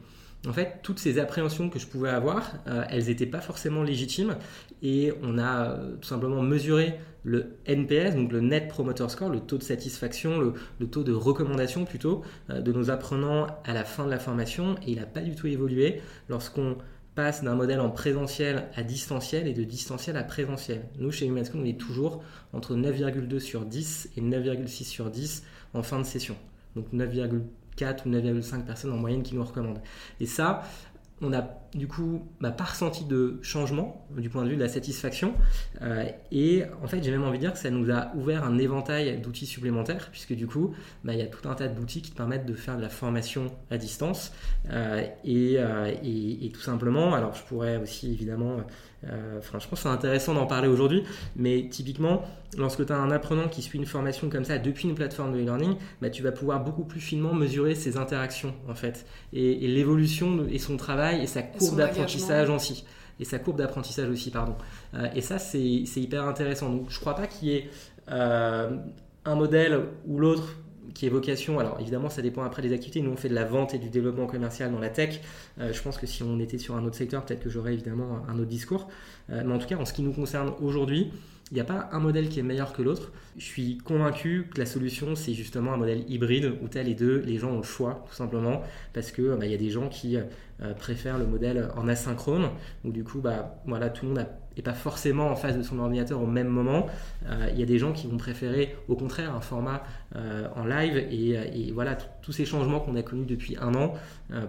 en 0.48 0.54
fait, 0.54 0.80
toutes 0.84 1.00
ces 1.00 1.20
appréhensions 1.20 1.70
que 1.70 1.80
je 1.80 1.88
pouvais 1.88 2.10
avoir, 2.10 2.54
elles 2.90 3.06
n'étaient 3.06 3.26
pas 3.26 3.42
forcément 3.42 3.84
légitimes. 3.84 4.38
Et 4.84 5.12
on 5.24 5.40
a 5.40 5.78
tout 6.00 6.08
simplement 6.08 6.42
mesuré 6.44 7.00
le 7.24 7.58
NPS, 7.66 8.16
donc 8.16 8.32
le 8.32 8.40
Net 8.40 8.68
Promoter 8.68 9.10
Score, 9.10 9.30
le 9.30 9.40
taux 9.40 9.58
de 9.58 9.64
satisfaction, 9.64 10.40
le, 10.40 10.54
le 10.80 10.88
taux 10.88 11.04
de 11.04 11.12
recommandation 11.12 11.84
plutôt, 11.86 12.22
de 12.50 12.72
nos 12.72 12.92
apprenants 12.92 13.48
à 13.66 13.74
la 13.74 13.84
fin 13.84 14.06
de 14.06 14.12
la 14.12 14.20
formation. 14.20 14.76
Et 14.86 14.92
il 14.92 15.00
n'a 15.00 15.08
pas 15.08 15.22
du 15.22 15.36
tout 15.36 15.48
évolué 15.48 16.02
lorsqu'on 16.30 16.78
passe 17.18 17.44
d'un 17.44 17.56
modèle 17.56 17.80
en 17.80 17.90
présentiel 17.90 18.68
à 18.76 18.84
distanciel 18.84 19.48
et 19.48 19.54
de 19.54 19.64
distanciel 19.64 20.18
à 20.18 20.24
présentiel. 20.24 20.84
Nous, 21.00 21.12
chez 21.12 21.26
Humanschool, 21.26 21.62
on 21.62 21.66
est 21.66 21.80
toujours 21.80 22.24
entre 22.54 22.76
9,2 22.76 23.40
sur 23.40 23.66
10 23.66 24.12
et 24.18 24.22
9,6 24.22 24.84
sur 24.84 25.10
10 25.10 25.44
en 25.74 25.82
fin 25.82 25.98
de 25.98 26.06
session. 26.06 26.36
Donc 26.76 26.94
9,4 26.94 28.06
ou 28.06 28.12
9,5 28.12 28.66
personnes 28.66 28.92
en 28.92 28.98
moyenne 28.98 29.24
qui 29.24 29.34
nous 29.34 29.44
recommandent. 29.44 29.82
Et 30.20 30.28
ça, 30.28 30.62
on 31.20 31.34
a 31.34 31.42
du 31.76 31.88
coup 31.88 32.24
bah, 32.42 32.52
pas 32.52 32.66
ressenti 32.66 33.06
de 33.06 33.40
changement 33.42 34.06
du 34.18 34.30
point 34.30 34.44
de 34.44 34.50
vue 34.50 34.56
de 34.56 34.62
la 34.62 34.70
satisfaction. 34.70 35.34
Euh, 35.82 36.06
et 36.32 36.64
en 36.84 36.88
fait, 36.88 37.04
j'ai 37.04 37.12
même 37.12 37.24
envie 37.24 37.38
de 37.38 37.44
dire 37.44 37.54
que 37.54 37.60
ça 37.60 37.70
nous 37.70 37.92
a 37.92 38.12
ouvert 38.16 38.44
un 38.44 38.58
éventail 38.58 39.20
d'outils 39.20 39.46
supplémentaires, 39.46 40.10
puisque 40.12 40.34
du 40.34 40.48
coup, 40.48 40.74
bah, 41.04 41.14
il 41.14 41.20
y 41.20 41.24
a 41.24 41.28
tout 41.28 41.48
un 41.48 41.56
tas 41.56 41.68
d'outils 41.68 42.02
qui 42.02 42.12
te 42.12 42.18
permettent 42.18 42.46
de 42.46 42.54
faire 42.54 42.78
de 42.78 42.82
la 42.82 42.90
formation 42.90 43.52
à 43.72 43.78
distance. 43.78 44.34
Euh, 44.70 45.04
euh, 45.28 45.92
et, 46.04 46.46
et, 46.46 46.52
tout 46.52 46.62
simplement, 46.62 47.14
alors 47.14 47.36
je 47.36 47.44
pourrais 47.44 47.78
aussi 47.78 48.12
évidemment 48.12 48.58
euh, 49.06 49.40
je 49.42 49.68
pense 49.68 49.80
c'est 49.80 49.88
intéressant 49.88 50.34
d'en 50.34 50.48
parler 50.48 50.68
aujourd'hui, 50.68 51.04
mais 51.36 51.68
typiquement, 51.70 52.24
lorsque 52.58 52.86
tu 52.86 52.92
as 52.92 52.98
un 52.98 53.12
apprenant 53.12 53.48
qui 53.48 53.62
suit 53.62 53.78
une 53.78 53.86
formation 53.86 54.30
comme 54.30 54.44
ça 54.44 54.58
depuis 54.58 54.88
une 54.88 54.96
plateforme 54.96 55.34
de 55.34 55.40
e-learning, 55.40 55.76
bah, 56.02 56.10
tu 56.10 56.24
vas 56.24 56.32
pouvoir 56.32 56.64
beaucoup 56.64 56.84
plus 56.84 57.00
finement 57.00 57.34
mesurer 57.34 57.76
ses 57.76 57.98
interactions 57.98 58.56
en 58.68 58.74
fait, 58.74 59.06
et, 59.34 59.68
l'évolution 59.68 60.48
et 60.50 60.58
son 60.58 60.78
travail 60.78 61.22
et 61.22 61.28
sa 61.28 61.44
courbe 61.58 61.78
d'apprentissage 61.78 62.50
aussi. 62.50 62.86
Et 63.20 63.26
sa 63.26 63.40
courbe 63.40 63.58
d'apprentissage 63.58 64.10
aussi, 64.10 64.30
pardon. 64.30 64.56
Euh, 64.94 65.08
et 65.16 65.22
ça, 65.22 65.40
c'est 65.40 65.60
hyper 65.60 66.28
intéressant. 66.28 66.70
Donc, 66.70 66.86
je 66.90 67.00
crois 67.00 67.16
pas 67.16 67.28
qu'il 67.28 67.50
y 67.50 67.56
ait 67.56 67.70
euh, 68.10 68.78
un 69.26 69.36
modèle 69.36 69.82
ou 70.06 70.20
l'autre 70.20 70.56
qui 70.94 71.06
est 71.06 71.10
vocation, 71.10 71.60
alors 71.60 71.78
évidemment 71.80 72.10
ça 72.10 72.22
dépend 72.22 72.44
après 72.44 72.62
des 72.62 72.74
activités, 72.74 73.02
nous 73.02 73.12
on 73.12 73.18
fait 73.18 73.30
de 73.30 73.36
la 73.36 73.46
vente 73.46 73.74
et 73.74 73.78
du 73.78 73.90
développement 73.90 74.26
commercial 74.26 74.72
dans 74.72 74.80
la 74.80 74.90
tech, 74.90 75.22
euh, 75.60 75.72
je 75.72 75.82
pense 75.82 75.98
que 75.98 76.08
si 76.08 76.24
on 76.24 76.40
était 76.40 76.58
sur 76.58 76.76
un 76.76 76.84
autre 76.86 76.96
secteur, 76.96 77.24
peut-être 77.24 77.42
que 77.42 77.50
j'aurais 77.50 77.74
évidemment 77.74 78.24
un 78.28 78.36
autre 78.40 78.48
discours, 78.48 78.88
euh, 79.30 79.44
mais 79.46 79.54
en 79.54 79.60
tout 79.60 79.68
cas 79.68 79.78
en 79.78 79.86
ce 79.86 79.94
qui 79.94 80.02
nous 80.02 80.14
concerne 80.14 80.54
aujourd'hui, 80.60 81.12
il 81.52 81.54
n'y 81.54 81.62
a 81.62 81.64
pas 81.64 81.90
un 81.92 82.00
modèle 82.00 82.28
qui 82.28 82.40
est 82.40 82.44
meilleur 82.44 82.74
que 82.74 82.82
l'autre. 82.82 83.12
Je 83.38 83.46
suis 83.46 83.78
convaincu 83.78 84.50
que 84.54 84.60
la 84.60 84.66
solution, 84.66 85.16
c'est 85.16 85.34
justement 85.34 85.74
un 85.74 85.78
modèle 85.78 86.04
hybride 86.10 86.54
où 86.62 86.68
tu 86.68 86.78
as 86.78 86.84
les 86.84 86.94
deux, 86.94 87.20
les 87.26 87.38
gens 87.38 87.52
ont 87.52 87.58
le 87.58 87.64
choix, 87.64 88.04
tout 88.08 88.16
simplement, 88.16 88.62
parce 88.94 89.12
que 89.12 89.36
bah, 89.36 89.46
y 89.46 89.54
a 89.54 89.58
des 89.58 89.70
gens 89.70 89.88
qui 89.88 90.18
euh, 90.18 90.74
préfèrent 90.74 91.18
le 91.18 91.26
modèle 91.26 91.70
en 91.78 91.88
asynchrone, 91.88 92.50
où 92.84 92.92
du 92.92 93.04
coup, 93.06 93.20
bah, 93.20 93.62
voilà, 93.66 93.90
tout 93.90 94.06
le 94.06 94.14
monde 94.14 94.26
n'est 94.58 94.64
pas 94.64 94.74
forcément 94.74 95.28
en 95.30 95.36
face 95.36 95.56
de 95.56 95.64
son 95.64 95.80
ordinateur 95.80 96.22
au 96.22 96.26
même 96.26 96.50
moment. 96.50 96.88
Euh, 97.28 97.48
il 97.54 97.60
y 97.60 97.64
a 97.64 97.66
des 97.66 97.80
gens 97.80 97.94
qui 97.94 98.08
vont 98.08 98.18
préférer, 98.18 98.76
au 98.90 98.96
contraire, 98.96 99.34
un 99.34 99.42
format 99.42 99.84
euh, 100.18 100.50
en 100.56 100.66
live, 100.66 100.98
et, 100.98 101.72
voilà, 101.72 101.96
tous 101.96 102.34
ces 102.34 102.44
changements 102.44 102.82
qu'on 102.82 102.96
a 102.98 103.04
connus 103.04 103.26
depuis 103.26 103.56
un 103.62 103.74
an 103.76 103.94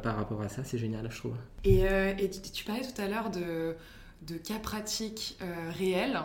par 0.02 0.16
rapport 0.16 0.42
à 0.42 0.48
ça, 0.48 0.64
c'est 0.64 0.78
génial, 0.78 1.06
je 1.10 1.18
trouve. 1.18 1.36
Et, 1.62 1.82
et 1.82 2.30
tu 2.30 2.64
parlais 2.64 2.82
tout 2.82 3.00
à 3.00 3.06
l'heure 3.06 3.30
de 3.30 3.76
de 4.22 4.34
cas 4.36 4.58
pratiques 4.58 5.38
euh, 5.42 5.70
réels. 5.78 6.18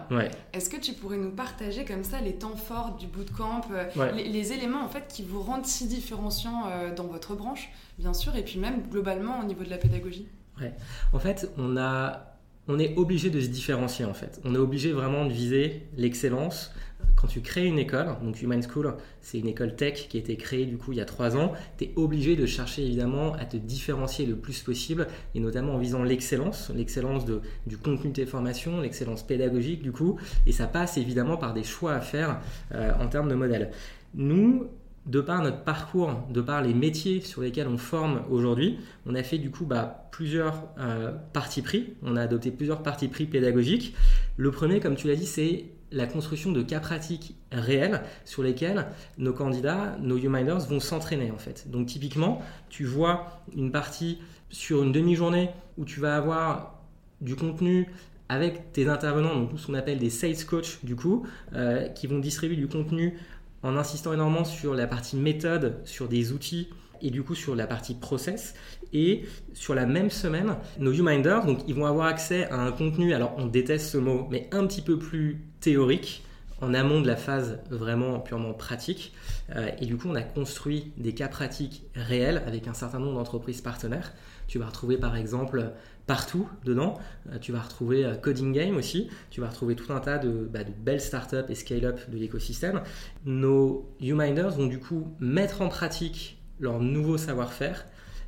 Est-ce 0.54 0.70
que 0.70 0.78
tu 0.78 0.94
pourrais 0.94 1.18
nous 1.18 1.32
partager 1.32 1.86
comme 1.86 2.04
ça 2.04 2.20
les 2.20 2.36
temps 2.36 2.56
forts 2.56 2.98
du 2.98 3.08
bootcamp, 3.08 3.62
euh, 3.72 4.12
les, 4.12 4.52
éléments 4.54 4.84
en 4.84 4.90
fait 4.90 5.08
qui 5.08 5.24
vous 5.24 5.42
rendent 5.42 5.66
si 5.66 5.88
différenciants 5.88 6.68
euh, 6.68 6.94
dans 6.94 7.06
votre 7.06 7.36
branche, 7.36 7.70
bien 8.00 8.14
sûr, 8.14 8.36
et 8.36 8.44
puis 8.44 8.60
même 8.60 8.82
globalement 8.90 9.40
au 9.40 9.44
niveau 9.44 9.64
de 9.64 9.70
la 9.70 9.78
pédagogie? 9.78 10.28
Ouais. 10.60 10.74
En 11.14 11.20
fait, 11.20 11.50
on 11.58 11.78
a 11.78 12.33
on 12.68 12.80
est 12.80 12.96
obligé 12.98 13.30
de 13.30 13.40
se 13.42 13.48
différencier 13.48 14.06
en 14.06 14.14
fait. 14.14 14.40
On 14.46 14.56
est 14.56 14.60
obligé 14.60 14.92
vraiment 14.92 15.26
de 15.26 15.32
viser 15.32 15.84
l'excellence, 15.98 16.72
quand 17.16 17.28
tu 17.28 17.42
crées 17.42 17.66
une 17.66 17.80
école, 17.80 18.08
donc 18.24 18.42
Human 18.42 18.62
School, 18.62 18.96
c'est 19.22 19.40
une 19.40 19.48
école 19.48 19.76
tech 19.76 20.08
qui 20.10 20.18
a 20.18 20.20
été 20.20 20.36
créée 20.36 20.66
du 20.66 20.78
coup 20.78 20.92
il 20.92 20.98
y 20.98 21.02
a 21.02 21.06
trois 21.06 21.38
ans, 21.38 21.54
tu 21.78 21.86
es 21.86 21.94
obligé 21.96 22.36
de 22.36 22.46
chercher 22.46 22.84
évidemment 22.84 23.34
à 23.34 23.46
te 23.46 23.58
différencier 23.58 24.26
le 24.26 24.36
plus 24.36 24.62
possible, 24.62 25.08
et 25.36 25.40
notamment 25.40 25.76
en 25.76 25.78
visant 25.78 26.04
l'excellence, 26.04 26.72
l'excellence 26.76 27.26
du 27.26 27.78
contenu 27.78 28.10
de 28.10 28.16
tes 28.16 28.26
formations, 28.26 28.82
l'excellence 28.82 29.24
pédagogique 29.24 29.82
du 29.82 29.92
coup, 29.92 30.20
et 30.46 30.52
ça 30.52 30.68
passe 30.68 30.98
évidemment 30.98 31.38
par 31.38 31.54
des 31.54 31.64
choix 31.64 31.94
à 31.94 32.02
faire 32.02 32.42
euh, 32.74 32.92
en 33.00 33.08
termes 33.08 33.30
de 33.30 33.36
modèle. 33.36 33.72
Nous, 34.16 34.68
de 35.06 35.20
par 35.20 35.42
notre 35.44 35.64
parcours, 35.64 36.24
de 36.30 36.42
par 36.42 36.62
les 36.62 36.74
métiers 36.74 37.22
sur 37.22 37.42
lesquels 37.42 37.68
on 37.68 37.78
forme 37.78 38.22
aujourd'hui, 38.30 38.80
on 39.06 39.16
a 39.16 39.24
fait 39.24 39.38
du 39.38 39.52
coup 39.52 39.66
bah, 39.66 40.08
plusieurs 40.12 40.64
euh, 40.80 41.12
partis 41.34 41.62
pris. 41.62 41.94
On 42.04 42.16
a 42.16 42.22
adopté 42.22 42.52
plusieurs 42.52 42.84
partis 42.84 43.08
pris 43.08 43.26
pédagogiques. 43.26 43.96
Le 44.38 44.52
premier, 44.52 44.80
comme 44.80 44.96
tu 44.96 45.08
l'as 45.08 45.16
dit, 45.16 45.26
c'est 45.26 45.66
la 45.92 46.08
construction 46.08 46.52
de 46.52 46.64
cas 46.64 46.80
pratiques 46.80 47.36
réels 47.52 48.02
sur 48.26 48.44
lesquels 48.44 48.88
nos 49.18 49.34
candidats, 49.34 49.96
nos 50.02 50.18
U-Minders 50.18 50.68
vont 50.68 50.80
s'entraîner 50.80 51.32
en 51.32 51.38
fait. 51.38 51.70
Donc 51.70 51.88
typiquement, 51.88 52.42
tu 52.70 52.86
vois 52.86 53.42
une 53.56 53.72
partie 53.72 54.20
sur 54.50 54.84
une 54.84 54.92
demi-journée 54.92 55.50
où 55.78 55.86
tu 55.86 56.00
vas 56.00 56.16
avoir 56.16 56.80
du 57.22 57.36
contenu 57.36 57.88
avec 58.30 58.72
tes 58.74 58.88
intervenants, 58.88 59.36
donc 59.36 59.60
ce 59.60 59.68
qu'on 59.68 59.74
appelle 59.76 60.00
des 60.00 60.10
sales 60.10 60.46
coach 60.50 60.84
du 60.84 60.96
coup, 60.96 61.28
euh, 61.54 61.88
qui 61.90 62.08
vont 62.08 62.20
distribuer 62.20 62.56
du 62.56 62.68
contenu 62.68 63.20
en 63.64 63.78
insistant 63.78 64.14
énormément 64.14 64.46
sur 64.46 64.74
la 64.76 64.88
partie 64.88 65.16
méthode, 65.16 65.80
sur 65.86 66.08
des 66.08 66.32
outils 66.32 66.70
et 67.02 67.10
du 67.10 67.24
coup 67.24 67.36
sur 67.36 67.56
la 67.56 67.68
partie 67.68 67.96
process. 67.96 68.54
Et 68.94 69.26
sur 69.54 69.74
la 69.74 69.86
même 69.86 70.12
semaine, 70.12 70.56
nos 70.80 70.92
viewminders, 70.92 71.46
donc 71.46 71.60
ils 71.68 71.74
vont 71.74 71.86
avoir 71.86 72.08
accès 72.08 72.48
à 72.50 72.62
un 72.62 72.72
contenu, 72.72 73.14
alors 73.14 73.34
on 73.38 73.48
déteste 73.48 73.88
ce 73.88 73.98
mot, 73.98 74.28
mais 74.30 74.48
un 74.52 74.68
petit 74.68 74.82
peu 74.82 75.00
plus 75.00 75.42
théorique, 75.60 76.24
en 76.62 76.74
amont 76.74 77.02
de 77.02 77.08
la 77.08 77.18
phase 77.18 77.60
vraiment 77.70 78.20
purement 78.20 78.54
pratique. 78.54 79.14
Euh, 79.56 79.70
et 79.80 79.86
du 79.86 79.98
coup, 79.98 80.08
on 80.10 80.16
a 80.16 80.22
construit 80.22 80.94
des 80.98 81.14
cas 81.14 81.28
pratiques 81.28 81.84
réels 81.94 82.42
avec 82.48 82.68
un 82.68 82.74
certain 82.74 83.00
nombre 83.00 83.16
d'entreprises 83.16 83.62
partenaires. 83.62 84.14
Tu 84.48 84.60
vas 84.60 84.68
retrouver 84.68 84.98
par 84.98 85.16
exemple 85.16 85.72
partout 86.06 86.48
dedans. 86.66 87.00
Euh, 87.32 87.40
tu 87.40 87.52
vas 87.52 87.62
retrouver 87.62 88.06
euh, 88.06 88.16
Coding 88.16 88.54
Game 88.54 88.76
aussi. 88.76 89.10
Tu 89.30 89.42
vas 89.42 89.50
retrouver 89.50 89.76
tout 89.76 89.92
un 89.94 90.00
tas 90.00 90.18
de, 90.18 90.48
bah, 90.52 90.64
de 90.64 90.72
belles 90.72 91.02
startups 91.02 91.50
et 91.50 91.56
scale-up 91.56 92.00
de 92.10 92.18
l'écosystème. 92.18 92.82
Nos 93.26 93.90
U-Minders 94.02 94.52
vont 94.52 94.68
du 94.68 94.80
coup 94.80 95.16
mettre 95.20 95.62
en 95.62 95.70
pratique 95.70 96.42
leur 96.60 96.80
nouveau 96.80 97.18
savoir-faire 97.18 97.86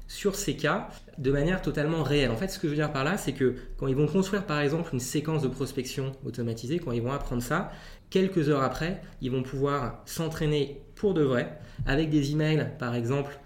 sur 0.07 0.35
ces 0.35 0.55
cas 0.55 0.89
de 1.17 1.31
manière 1.31 1.61
totalement 1.61 2.03
réelle. 2.03 2.31
En 2.31 2.35
fait, 2.35 2.47
ce 2.49 2.59
que 2.59 2.67
je 2.67 2.73
veux 2.73 2.77
dire 2.77 2.91
par 2.91 3.03
là, 3.03 3.17
c'est 3.17 3.33
que 3.33 3.55
quand 3.77 3.87
ils 3.87 3.95
vont 3.95 4.07
construire 4.07 4.45
par 4.45 4.59
exemple 4.59 4.91
une 4.93 4.99
séquence 4.99 5.41
de 5.41 5.47
prospection 5.47 6.11
automatisée, 6.25 6.79
quand 6.79 6.91
ils 6.91 7.01
vont 7.01 7.11
apprendre 7.11 7.41
ça, 7.41 7.71
quelques 8.09 8.49
heures 8.49 8.61
après, 8.61 9.01
ils 9.21 9.31
vont 9.31 9.41
pouvoir 9.41 10.03
s'entraîner 10.05 10.81
pour 10.95 11.13
de 11.13 11.23
vrai 11.23 11.57
avec 11.85 12.09
des 12.09 12.31
emails 12.31 12.71
par 12.77 12.93
exemple 12.93 13.39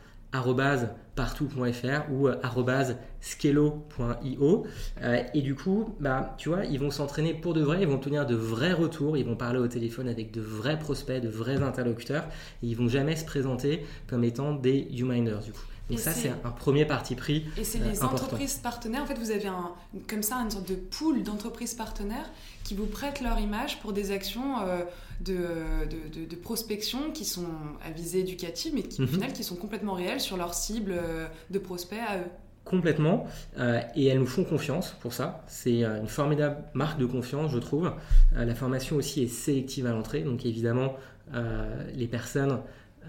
partout.fr 1.15 2.11
ou 2.11 2.29
skelo.io 3.21 4.65
euh, 5.01 5.23
et 5.33 5.41
du 5.41 5.55
coup 5.55 5.95
bah 5.99 6.35
tu 6.37 6.49
vois 6.49 6.65
ils 6.65 6.79
vont 6.79 6.91
s'entraîner 6.91 7.33
pour 7.33 7.53
de 7.53 7.61
vrai 7.61 7.79
ils 7.81 7.87
vont 7.87 7.97
tenir 7.97 8.25
de 8.25 8.35
vrais 8.35 8.73
retours 8.73 9.17
ils 9.17 9.25
vont 9.25 9.35
parler 9.35 9.59
au 9.59 9.67
téléphone 9.67 10.07
avec 10.07 10.31
de 10.31 10.41
vrais 10.41 10.79
prospects 10.79 11.21
de 11.21 11.29
vrais 11.29 11.61
interlocuteurs 11.61 12.23
et 12.63 12.67
ils 12.67 12.75
vont 12.75 12.87
jamais 12.87 13.15
se 13.15 13.25
présenter 13.25 13.85
comme 14.07 14.23
étant 14.23 14.53
des 14.53 14.87
U-Minders 14.97 15.41
du 15.41 15.51
coup 15.51 15.65
et, 15.89 15.97
ça, 15.97 16.11
c'est 16.11 16.29
un 16.29 16.51
premier 16.51 16.85
parti 16.85 17.15
pris. 17.15 17.45
Et 17.57 17.63
c'est 17.63 17.81
euh, 17.81 17.89
les 17.89 18.03
entreprises 18.03 18.55
partenaires. 18.55 19.03
En 19.03 19.05
fait, 19.05 19.17
vous 19.17 19.31
avez 19.31 19.47
un, 19.47 19.71
comme 20.07 20.23
ça 20.23 20.35
une 20.37 20.51
sorte 20.51 20.69
de 20.69 20.75
pool 20.75 21.23
d'entreprises 21.23 21.73
partenaires 21.73 22.29
qui 22.63 22.75
vous 22.75 22.85
prêtent 22.85 23.21
leur 23.21 23.39
image 23.39 23.79
pour 23.79 23.93
des 23.93 24.11
actions 24.11 24.59
euh, 24.61 24.83
de, 25.21 26.25
de, 26.25 26.35
prospection 26.35 27.11
qui 27.11 27.25
sont 27.25 27.47
à 27.83 27.91
visée 27.91 28.19
éducative, 28.19 28.73
mais 28.75 28.83
qui, 28.83 29.01
au 29.01 29.05
mhm. 29.05 29.09
final, 29.09 29.33
qui 29.33 29.43
sont 29.43 29.55
complètement 29.55 29.93
réelles 29.93 30.21
sur 30.21 30.37
leur 30.37 30.53
cible 30.53 30.93
euh, 30.93 31.27
de 31.49 31.59
prospects 31.59 31.99
à 32.07 32.17
eux 32.17 32.29
complètement 32.65 33.25
et 33.95 34.05
elles 34.05 34.19
nous 34.19 34.27
font 34.27 34.43
confiance 34.43 34.93
pour 34.99 35.11
ça. 35.11 35.43
C'est 35.47 35.83
une 35.83 36.07
formidable 36.07 36.57
marque 36.75 36.99
de 36.99 37.07
confiance, 37.07 37.51
je 37.51 37.57
trouve. 37.57 37.91
la 38.31 38.53
formation 38.53 38.95
aussi 38.95 39.23
est 39.23 39.27
sélective 39.27 39.87
à 39.87 39.91
l'entrée, 39.91 40.19
donc 40.19 40.45
évidemment, 40.45 40.95
les 41.95 42.07
personnes 42.07 42.59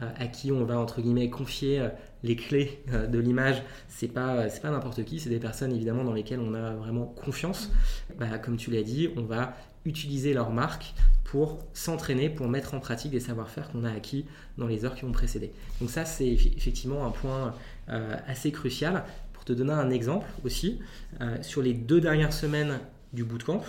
à 0.00 0.26
qui 0.26 0.52
on 0.52 0.64
va 0.64 0.78
entre 0.78 1.00
guillemets 1.00 1.30
confier 1.30 1.90
les 2.23 2.37
clés 2.37 2.83
euh, 2.92 3.07
de 3.07 3.19
l'image, 3.19 3.62
c'est 3.88 4.09
pas 4.09 4.49
c'est 4.49 4.61
pas 4.61 4.71
n'importe 4.71 5.04
qui, 5.04 5.21
c'est 5.21 5.30
des 5.30 5.38
personnes 5.38 5.73
évidemment 5.73 6.04
dans 6.04 6.12
lesquelles 6.12 6.40
on 6.40 6.54
a 6.54 6.73
vraiment 6.73 7.07
confiance. 7.07 7.71
Bah, 8.19 8.38
comme 8.38 8.57
tu 8.57 8.71
l'as 8.71 8.83
dit, 8.83 9.09
on 9.16 9.23
va 9.23 9.54
utiliser 9.85 10.35
leur 10.35 10.50
marque 10.50 10.95
pour 11.25 11.59
s'entraîner, 11.73 12.28
pour 12.28 12.49
mettre 12.49 12.75
en 12.75 12.80
pratique 12.80 13.12
des 13.12 13.21
savoir-faire 13.21 13.71
qu'on 13.71 13.85
a 13.85 13.92
acquis 13.92 14.26
dans 14.59 14.66
les 14.66 14.85
heures 14.85 14.95
qui 14.95 15.04
ont 15.04 15.12
précédé. 15.12 15.52
Donc 15.80 15.90
ça, 15.90 16.04
c'est 16.04 16.28
effectivement 16.28 17.07
un 17.07 17.11
point 17.11 17.54
euh, 17.88 18.16
assez 18.26 18.52
crucial. 18.52 19.04
Pour 19.33 19.45
te 19.45 19.52
donner 19.52 19.73
un 19.73 19.90
exemple 19.90 20.26
aussi, 20.45 20.80
euh, 21.21 21.38
sur 21.42 21.62
les 21.62 21.73
deux 21.73 22.00
dernières 22.00 22.33
semaines 22.33 22.78
du 23.14 23.25
bootcamp, 23.25 23.62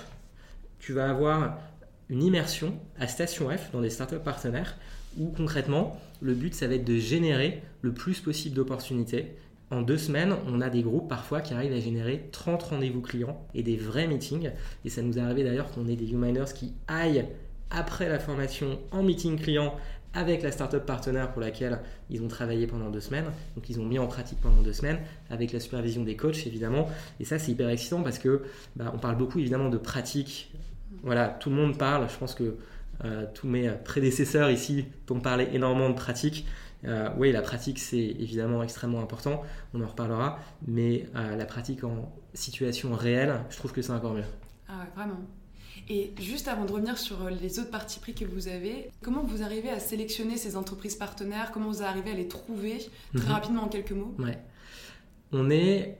tu 0.79 0.91
vas 0.91 1.09
avoir 1.09 1.59
une 2.09 2.23
immersion 2.23 2.73
à 3.00 3.07
Station 3.07 3.50
F 3.50 3.71
dans 3.71 3.79
des 3.79 3.89
startups 3.89 4.17
partenaires 4.17 4.75
où 5.17 5.31
concrètement, 5.31 5.97
le 6.21 6.33
but, 6.33 6.53
ça 6.53 6.67
va 6.67 6.75
être 6.75 6.85
de 6.85 6.97
générer 6.97 7.61
le 7.81 7.93
plus 7.93 8.19
possible 8.19 8.55
d'opportunités. 8.55 9.35
En 9.71 9.81
deux 9.81 9.97
semaines, 9.97 10.35
on 10.47 10.59
a 10.61 10.69
des 10.69 10.83
groupes 10.83 11.07
parfois 11.07 11.41
qui 11.41 11.53
arrivent 11.53 11.73
à 11.73 11.79
générer 11.79 12.27
30 12.31 12.61
rendez-vous 12.61 13.01
clients 13.01 13.45
et 13.53 13.63
des 13.63 13.77
vrais 13.77 14.07
meetings. 14.07 14.51
Et 14.83 14.89
ça 14.89 15.01
nous 15.01 15.17
est 15.17 15.21
arrivé 15.21 15.43
d'ailleurs 15.43 15.71
qu'on 15.71 15.87
ait 15.87 15.95
des 15.95 16.11
U-Miners 16.11 16.53
qui 16.53 16.73
aillent 16.87 17.25
après 17.69 18.09
la 18.09 18.19
formation 18.19 18.79
en 18.91 19.01
meeting 19.01 19.39
client 19.39 19.73
avec 20.13 20.43
la 20.43 20.51
startup 20.51 20.85
partenaire 20.85 21.31
pour 21.31 21.41
laquelle 21.41 21.79
ils 22.09 22.21
ont 22.21 22.27
travaillé 22.27 22.67
pendant 22.67 22.89
deux 22.89 22.99
semaines. 22.99 23.31
Donc 23.55 23.69
ils 23.69 23.79
ont 23.79 23.85
mis 23.85 23.97
en 23.97 24.07
pratique 24.07 24.39
pendant 24.41 24.61
deux 24.61 24.73
semaines 24.73 24.99
avec 25.29 25.53
la 25.53 25.59
supervision 25.61 26.03
des 26.03 26.17
coachs 26.17 26.45
évidemment. 26.45 26.89
Et 27.21 27.25
ça 27.25 27.39
c'est 27.39 27.53
hyper 27.53 27.69
excitant 27.69 28.03
parce 28.03 28.19
que 28.19 28.43
bah, 28.75 28.91
on 28.93 28.97
parle 28.97 29.17
beaucoup 29.17 29.39
évidemment 29.39 29.69
de 29.69 29.77
pratique. 29.77 30.51
Voilà, 31.03 31.29
tout 31.29 31.49
le 31.49 31.55
monde 31.55 31.77
parle. 31.77 32.09
Je 32.09 32.17
pense 32.17 32.35
que 32.35 32.57
tous 33.34 33.48
mes 33.48 33.70
prédécesseurs 33.84 34.51
ici 34.51 34.86
t'ont 35.05 35.20
parlé 35.20 35.48
énormément 35.53 35.89
de 35.89 35.96
pratique. 35.96 36.46
Euh, 36.86 37.10
oui, 37.17 37.31
la 37.31 37.41
pratique, 37.41 37.79
c'est 37.79 37.98
évidemment 37.98 38.63
extrêmement 38.63 39.01
important, 39.01 39.43
on 39.74 39.81
en 39.81 39.88
reparlera, 39.88 40.39
mais 40.67 41.08
euh, 41.15 41.36
la 41.36 41.46
pratique 41.46 41.84
en 41.84 42.12
situation 42.34 42.93
réelle, 42.93 43.41
je 43.50 43.58
trouve 43.58 43.72
que 43.72 43.81
c'est 43.81 43.91
encore 43.91 44.13
mieux. 44.13 44.24
Ah 44.67 44.79
ouais, 44.79 44.89
vraiment. 44.96 45.20
Et 45.89 46.13
juste 46.20 46.48
avant 46.48 46.65
de 46.65 46.72
revenir 46.72 46.98
sur 46.98 47.29
les 47.29 47.60
autres 47.60 47.70
parties 47.70 48.00
pris 48.00 48.13
que 48.13 48.25
vous 48.25 48.48
avez, 48.48 48.89
comment 49.01 49.24
vous 49.24 49.43
arrivez 49.43 49.70
à 49.70 49.79
sélectionner 49.79 50.38
ces 50.38 50.55
entreprises 50.55 50.96
partenaires? 50.96 51.51
Comment 51.51 51.70
vous 51.70 51.84
arrivez 51.84 52.12
à 52.12 52.15
les 52.15 52.27
trouver? 52.27 52.77
Très 53.15 53.25
mhm. 53.25 53.31
rapidement 53.31 53.63
en 53.63 53.67
quelques 53.67 53.91
mots. 53.91 54.15
Ouais. 54.20 54.39
On 55.31 55.50
est 55.50 55.98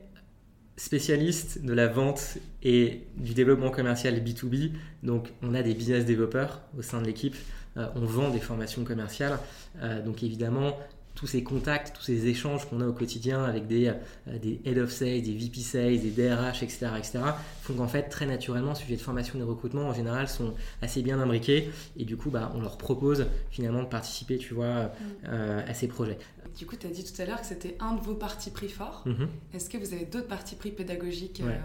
spécialiste 0.76 1.64
de 1.64 1.72
la 1.72 1.86
vente 1.86 2.38
et 2.62 3.02
du 3.16 3.34
développement 3.34 3.70
commercial 3.70 4.14
B2B. 4.14 4.72
Donc, 5.02 5.32
on 5.42 5.54
a 5.54 5.62
des 5.62 5.74
business 5.74 6.04
développeurs 6.04 6.62
au 6.78 6.82
sein 6.82 7.00
de 7.00 7.06
l'équipe. 7.06 7.36
Euh, 7.76 7.86
on 7.94 8.04
vend 8.04 8.30
des 8.30 8.40
formations 8.40 8.84
commerciales. 8.84 9.38
Euh, 9.82 10.02
donc, 10.02 10.22
évidemment, 10.22 10.76
tous 11.14 11.26
ces 11.26 11.42
contacts, 11.42 11.94
tous 11.94 12.02
ces 12.02 12.26
échanges 12.26 12.68
qu'on 12.68 12.80
a 12.80 12.86
au 12.86 12.92
quotidien 12.92 13.44
avec 13.44 13.66
des, 13.66 13.88
euh, 13.88 14.38
des 14.38 14.60
head 14.64 14.78
of 14.78 14.90
sales, 14.90 15.22
des 15.22 15.34
VP 15.34 15.60
sales, 15.60 16.00
des 16.00 16.10
DRH, 16.10 16.62
etc., 16.62 16.88
etc., 16.96 17.20
font 17.60 17.74
qu'en 17.74 17.88
fait, 17.88 18.04
très 18.04 18.26
naturellement, 18.26 18.70
le 18.70 18.76
sujet 18.76 18.96
de 18.96 19.00
formation 19.02 19.34
et 19.36 19.42
de 19.42 19.46
recrutement, 19.46 19.88
en 19.88 19.94
général, 19.94 20.28
sont 20.28 20.54
assez 20.80 21.02
bien 21.02 21.20
imbriqués. 21.20 21.70
Et 21.98 22.04
du 22.04 22.16
coup, 22.16 22.30
bah, 22.30 22.50
on 22.54 22.60
leur 22.60 22.78
propose 22.78 23.26
finalement 23.50 23.82
de 23.82 23.88
participer, 23.88 24.38
tu 24.38 24.54
vois, 24.54 24.84
mm. 25.24 25.28
à 25.66 25.74
ces 25.74 25.86
projets. 25.86 26.18
Du 26.56 26.66
coup, 26.66 26.76
tu 26.76 26.86
as 26.86 26.90
dit 26.90 27.04
tout 27.04 27.20
à 27.20 27.24
l'heure 27.24 27.40
que 27.40 27.46
c'était 27.46 27.76
un 27.80 27.94
de 27.94 28.00
vos 28.00 28.14
partis 28.14 28.50
pris 28.50 28.68
forts. 28.68 29.02
Mhm. 29.06 29.28
Est-ce 29.54 29.70
que 29.70 29.78
vous 29.78 29.92
avez 29.92 30.04
d'autres 30.04 30.28
partis 30.28 30.56
pris 30.56 30.70
pédagogiques 30.70 31.42
euh, 31.44 31.56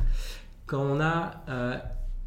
Quand 0.66 0.82
on 0.82 1.00
a 1.00 1.44
euh, 1.50 1.78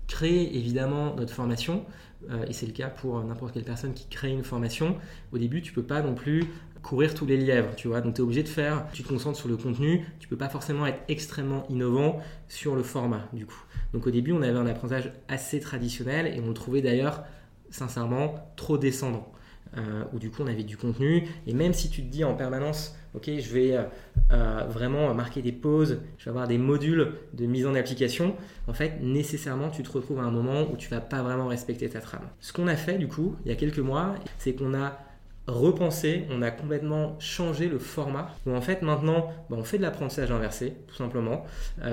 créé 0.06 0.56
évidemment 0.56 1.14
notre 1.16 1.32
formation, 1.32 1.84
euh, 2.28 2.44
et 2.46 2.52
c'est 2.52 2.66
le 2.66 2.72
cas 2.72 2.88
pour 2.88 3.22
n'importe 3.24 3.54
quelle 3.54 3.64
personne 3.64 3.94
qui 3.94 4.06
crée 4.08 4.30
une 4.30 4.44
formation, 4.44 4.96
au 5.32 5.38
début, 5.38 5.62
tu 5.62 5.72
peux 5.72 5.82
pas 5.82 6.02
non 6.02 6.14
plus 6.14 6.44
courir 6.82 7.14
tous 7.14 7.26
les 7.26 7.36
lièvres, 7.36 7.74
tu 7.76 7.88
vois. 7.88 8.00
Donc 8.00 8.14
tu 8.14 8.20
es 8.20 8.24
obligé 8.24 8.42
de 8.42 8.48
faire, 8.48 8.86
tu 8.92 9.02
te 9.02 9.08
concentres 9.08 9.38
sur 9.38 9.48
le 9.48 9.56
contenu, 9.56 10.06
tu 10.18 10.28
peux 10.28 10.36
pas 10.36 10.48
forcément 10.48 10.86
être 10.86 11.00
extrêmement 11.08 11.66
innovant 11.68 12.20
sur 12.48 12.74
le 12.74 12.82
format 12.82 13.28
du 13.32 13.46
coup. 13.46 13.62
Donc 13.92 14.06
au 14.06 14.10
début, 14.10 14.32
on 14.32 14.42
avait 14.42 14.58
un 14.58 14.66
apprentissage 14.66 15.12
assez 15.28 15.60
traditionnel 15.60 16.26
et 16.26 16.40
on 16.40 16.48
le 16.48 16.54
trouvait 16.54 16.82
d'ailleurs 16.82 17.24
sincèrement 17.70 18.34
trop 18.56 18.78
descendant. 18.78 19.30
Euh, 19.78 20.02
où 20.12 20.18
du 20.18 20.30
coup 20.30 20.42
on 20.42 20.48
avait 20.48 20.64
du 20.64 20.76
contenu. 20.76 21.28
Et 21.46 21.54
même 21.54 21.72
si 21.74 21.90
tu 21.90 22.02
te 22.02 22.08
dis 22.08 22.24
en 22.24 22.34
permanence, 22.34 22.96
ok, 23.14 23.30
je 23.38 23.54
vais 23.54 23.76
euh, 23.76 23.84
euh, 24.32 24.64
vraiment 24.68 25.14
marquer 25.14 25.42
des 25.42 25.52
pauses, 25.52 26.00
je 26.18 26.24
vais 26.24 26.30
avoir 26.30 26.48
des 26.48 26.58
modules 26.58 27.12
de 27.34 27.46
mise 27.46 27.66
en 27.66 27.76
application, 27.76 28.34
en 28.66 28.72
fait, 28.72 29.00
nécessairement, 29.00 29.70
tu 29.70 29.84
te 29.84 29.92
retrouves 29.92 30.18
à 30.18 30.22
un 30.22 30.32
moment 30.32 30.62
où 30.72 30.76
tu 30.76 30.88
vas 30.88 31.00
pas 31.00 31.22
vraiment 31.22 31.46
respecter 31.46 31.88
ta 31.88 32.00
trame. 32.00 32.26
Ce 32.40 32.52
qu'on 32.52 32.66
a 32.66 32.74
fait 32.74 32.98
du 32.98 33.06
coup, 33.06 33.36
il 33.44 33.50
y 33.50 33.54
a 33.54 33.56
quelques 33.56 33.78
mois, 33.78 34.16
c'est 34.38 34.54
qu'on 34.54 34.74
a 34.74 34.98
repensé, 35.46 36.24
on 36.30 36.42
a 36.42 36.50
complètement 36.50 37.16
changé 37.20 37.68
le 37.68 37.78
format. 37.78 38.34
Donc 38.46 38.56
en 38.56 38.60
fait 38.60 38.82
maintenant, 38.82 39.30
bah, 39.50 39.56
on 39.56 39.62
fait 39.62 39.78
de 39.78 39.82
l'apprentissage 39.82 40.32
inversé, 40.32 40.74
tout 40.88 40.96
simplement. 40.96 41.44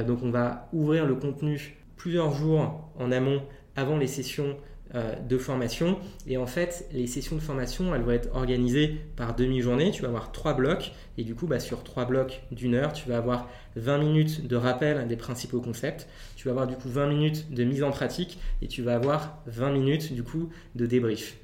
donc 0.08 0.24
on 0.24 0.32
va 0.32 0.68
ouvrir 0.74 1.06
le 1.06 1.14
contenu 1.14 1.78
plusieurs 1.96 2.32
jours 2.32 2.92
en 2.98 3.12
amont 3.12 3.44
avant 3.76 3.98
les 3.98 4.08
sessions 4.08 4.56
euh, 4.56 4.77
de 4.94 5.38
formation. 5.38 6.00
Et 6.28 6.38
en 6.38 6.48
fait, 6.48 6.88
les 6.94 7.08
sessions 7.08 7.36
de 7.36 7.42
formation, 7.42 7.94
elles 7.94 8.02
vont 8.02 8.12
être 8.12 8.30
organisées 8.34 8.98
par 9.16 9.36
demi-journée. 9.36 9.92
Tu 9.92 10.02
vas 10.02 10.08
avoir 10.08 10.32
trois 10.32 10.54
blocs. 10.54 10.92
Et 11.18 11.24
du 11.24 11.36
coup, 11.36 11.48
bah, 11.48 11.60
sur 11.60 11.84
trois 11.84 12.06
blocs 12.06 12.42
d'une 12.52 12.76
heure, 12.76 12.94
tu 12.94 13.10
vas 13.10 13.18
avoir 13.18 13.50
20 13.76 13.98
minutes 13.98 14.48
de 14.48 14.56
rappel 14.56 15.08
des 15.08 15.16
principaux 15.16 15.62
concepts. 15.62 16.08
Tu 16.36 16.48
vas 16.48 16.52
avoir 16.52 16.68
du 16.68 16.76
coup 16.76 16.90
20 16.90 17.08
minutes 17.08 17.54
de 17.54 17.64
mise 17.64 17.84
en 17.84 17.92
pratique. 17.92 18.40
Et 18.62 18.68
tu 18.68 18.82
vas 18.82 18.96
avoir 18.96 19.42
20 19.48 19.72
minutes 19.72 20.14
du 20.14 20.24
coup 20.24 20.50
de 20.76 20.86
débrief. 20.86 21.38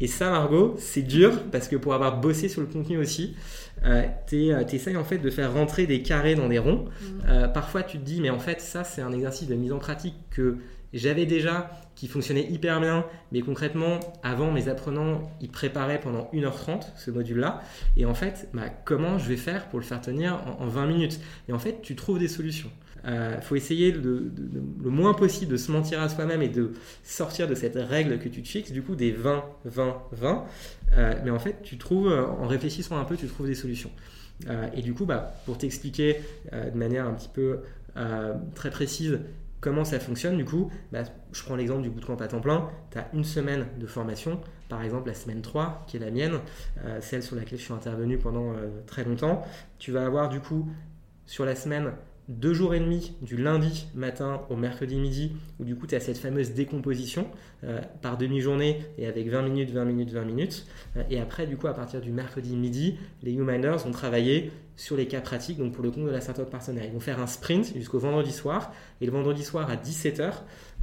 Et 0.00 0.08
ça, 0.08 0.30
Margot, 0.30 0.74
c'est 0.78 1.02
dur 1.02 1.40
parce 1.52 1.68
que 1.68 1.76
pour 1.76 1.94
avoir 1.94 2.20
bossé 2.20 2.48
sur 2.48 2.60
le 2.60 2.66
contenu 2.66 2.98
aussi, 2.98 3.36
euh, 3.84 4.02
tu 4.26 4.52
euh, 4.52 4.66
essayes 4.66 4.96
en 4.96 5.04
fait 5.04 5.18
de 5.18 5.30
faire 5.30 5.52
rentrer 5.52 5.86
des 5.86 6.02
carrés 6.02 6.34
dans 6.34 6.48
des 6.48 6.58
ronds. 6.58 6.86
Mmh. 7.00 7.52
parfois, 7.52 7.84
tu 7.84 7.98
te 7.98 8.04
dis, 8.04 8.20
mais 8.20 8.30
en 8.30 8.40
fait, 8.40 8.60
ça, 8.60 8.82
c'est 8.82 9.02
un 9.02 9.12
exercice 9.12 9.46
de 9.46 9.54
mise 9.54 9.72
en 9.72 9.78
pratique 9.78 10.16
que 10.30 10.58
j'avais 10.94 11.26
déjà 11.26 11.70
qui 11.94 12.08
fonctionnait 12.08 12.50
hyper 12.50 12.80
bien, 12.80 13.04
mais 13.30 13.40
concrètement, 13.40 14.00
avant, 14.22 14.50
mes 14.50 14.68
apprenants, 14.68 15.22
ils 15.40 15.50
préparaient 15.50 16.00
pendant 16.00 16.28
1h30 16.32 16.82
ce 16.96 17.10
module-là. 17.10 17.62
Et 17.96 18.04
en 18.04 18.14
fait, 18.14 18.48
bah, 18.52 18.68
comment 18.84 19.18
je 19.18 19.28
vais 19.28 19.36
faire 19.36 19.68
pour 19.68 19.78
le 19.78 19.84
faire 19.84 20.00
tenir 20.00 20.40
en, 20.58 20.66
20 20.66 20.86
minutes? 20.86 21.20
Et 21.48 21.52
en 21.52 21.58
fait, 21.58 21.82
tu 21.82 21.94
trouves 21.94 22.18
des 22.18 22.28
solutions. 22.28 22.70
Il 23.04 23.10
euh, 23.10 23.40
faut 23.42 23.54
essayer 23.54 23.92
le 23.92 24.32
moins 24.82 25.12
possible 25.14 25.52
de 25.52 25.56
se 25.56 25.70
mentir 25.70 26.00
à 26.00 26.08
soi-même 26.08 26.42
et 26.42 26.48
de 26.48 26.72
sortir 27.02 27.46
de 27.46 27.54
cette 27.54 27.76
règle 27.76 28.18
que 28.18 28.28
tu 28.28 28.42
te 28.42 28.48
fixes, 28.48 28.72
du 28.72 28.82
coup, 28.82 28.96
des 28.96 29.12
20, 29.12 29.44
20, 29.66 30.02
20. 30.12 30.44
mais 31.24 31.30
en 31.30 31.38
fait, 31.38 31.58
tu 31.62 31.76
trouves, 31.76 32.10
en 32.12 32.46
réfléchissant 32.46 32.96
un 32.96 33.04
peu, 33.04 33.16
tu 33.16 33.26
trouves 33.26 33.46
des 33.46 33.54
solutions. 33.54 33.90
Euh, 34.48 34.68
et 34.74 34.82
du 34.82 34.94
coup, 34.94 35.06
bah, 35.06 35.34
pour 35.46 35.58
t'expliquer 35.58 36.20
euh, 36.52 36.70
de 36.70 36.76
manière 36.76 37.06
un 37.06 37.14
petit 37.14 37.28
peu 37.28 37.60
très 38.56 38.72
précise 38.72 39.20
Comment 39.64 39.86
ça 39.86 39.98
fonctionne 39.98 40.36
du 40.36 40.44
coup 40.44 40.70
bah, 40.92 41.04
Je 41.32 41.42
prends 41.42 41.56
l'exemple 41.56 41.80
du 41.80 41.88
bootcamp 41.88 42.16
à 42.16 42.28
temps 42.28 42.42
plein. 42.42 42.68
Tu 42.90 42.98
as 42.98 43.08
une 43.14 43.24
semaine 43.24 43.66
de 43.78 43.86
formation, 43.86 44.38
par 44.68 44.82
exemple 44.82 45.08
la 45.08 45.14
semaine 45.14 45.40
3, 45.40 45.84
qui 45.86 45.96
est 45.96 46.00
la 46.00 46.10
mienne, 46.10 46.40
euh, 46.84 47.00
celle 47.00 47.22
sur 47.22 47.34
laquelle 47.34 47.58
je 47.58 47.64
suis 47.64 47.72
intervenu 47.72 48.18
pendant 48.18 48.52
euh, 48.52 48.68
très 48.86 49.04
longtemps. 49.04 49.42
Tu 49.78 49.90
vas 49.90 50.04
avoir 50.04 50.28
du 50.28 50.38
coup 50.40 50.68
sur 51.24 51.46
la 51.46 51.54
semaine 51.54 51.92
deux 52.28 52.54
jours 52.54 52.74
et 52.74 52.80
demi 52.80 53.12
du 53.20 53.36
lundi 53.36 53.86
matin 53.94 54.42
au 54.48 54.56
mercredi 54.56 54.96
midi, 54.96 55.32
où 55.60 55.64
du 55.64 55.76
coup 55.76 55.86
tu 55.86 55.94
as 55.94 56.00
cette 56.00 56.16
fameuse 56.16 56.52
décomposition 56.52 57.26
euh, 57.64 57.80
par 58.02 58.16
demi-journée 58.16 58.84
et 58.98 59.06
avec 59.06 59.28
20 59.28 59.42
minutes, 59.42 59.70
20 59.70 59.84
minutes, 59.84 60.10
20 60.10 60.24
minutes. 60.24 60.66
Euh, 60.96 61.02
et 61.10 61.20
après, 61.20 61.46
du 61.46 61.56
coup, 61.56 61.66
à 61.66 61.74
partir 61.74 62.00
du 62.00 62.10
mercredi 62.10 62.56
midi, 62.56 62.98
les 63.22 63.32
U-Minders 63.32 63.78
vont 63.78 63.90
travailler 63.90 64.52
sur 64.76 64.96
les 64.96 65.06
cas 65.06 65.20
pratiques, 65.20 65.58
donc 65.58 65.72
pour 65.72 65.84
le 65.84 65.90
compte 65.90 66.06
de 66.06 66.10
la 66.10 66.20
startup 66.20 66.48
partenaire. 66.48 66.84
Ils 66.84 66.92
vont 66.92 67.00
faire 67.00 67.20
un 67.20 67.26
sprint 67.26 67.74
jusqu'au 67.76 67.98
vendredi 67.98 68.32
soir, 68.32 68.72
et 69.00 69.06
le 69.06 69.12
vendredi 69.12 69.44
soir 69.44 69.70
à 69.70 69.76
17h, 69.76 70.32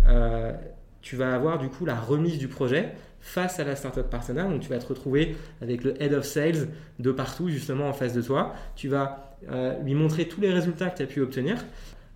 euh, 0.07 0.53
tu 1.01 1.15
vas 1.15 1.33
avoir 1.33 1.57
du 1.57 1.69
coup 1.69 1.86
la 1.86 2.00
remise 2.00 2.38
du 2.38 2.48
projet 2.48 2.93
face 3.19 3.60
à 3.60 3.63
la 3.63 3.75
startup 3.75 4.10
partenaire. 4.10 4.48
Donc 4.48 4.62
tu 4.62 4.69
vas 4.69 4.77
te 4.77 4.88
retrouver 4.88 5.36
avec 5.62 5.83
le 5.83 6.01
head 6.01 6.13
of 6.13 6.25
sales 6.25 6.67
de 7.00 7.12
partout 7.12 7.50
justement 7.50 7.88
en 7.88 7.93
face 7.93 8.13
de 8.13 8.21
toi. 8.21 8.53
Tu 8.75 8.88
vas 8.88 9.30
euh, 9.50 9.77
lui 9.79 9.95
montrer 9.95 10.27
tous 10.27 10.41
les 10.41 10.51
résultats 10.51 10.89
que 10.89 10.98
tu 10.98 11.03
as 11.03 11.07
pu 11.07 11.21
obtenir. 11.21 11.63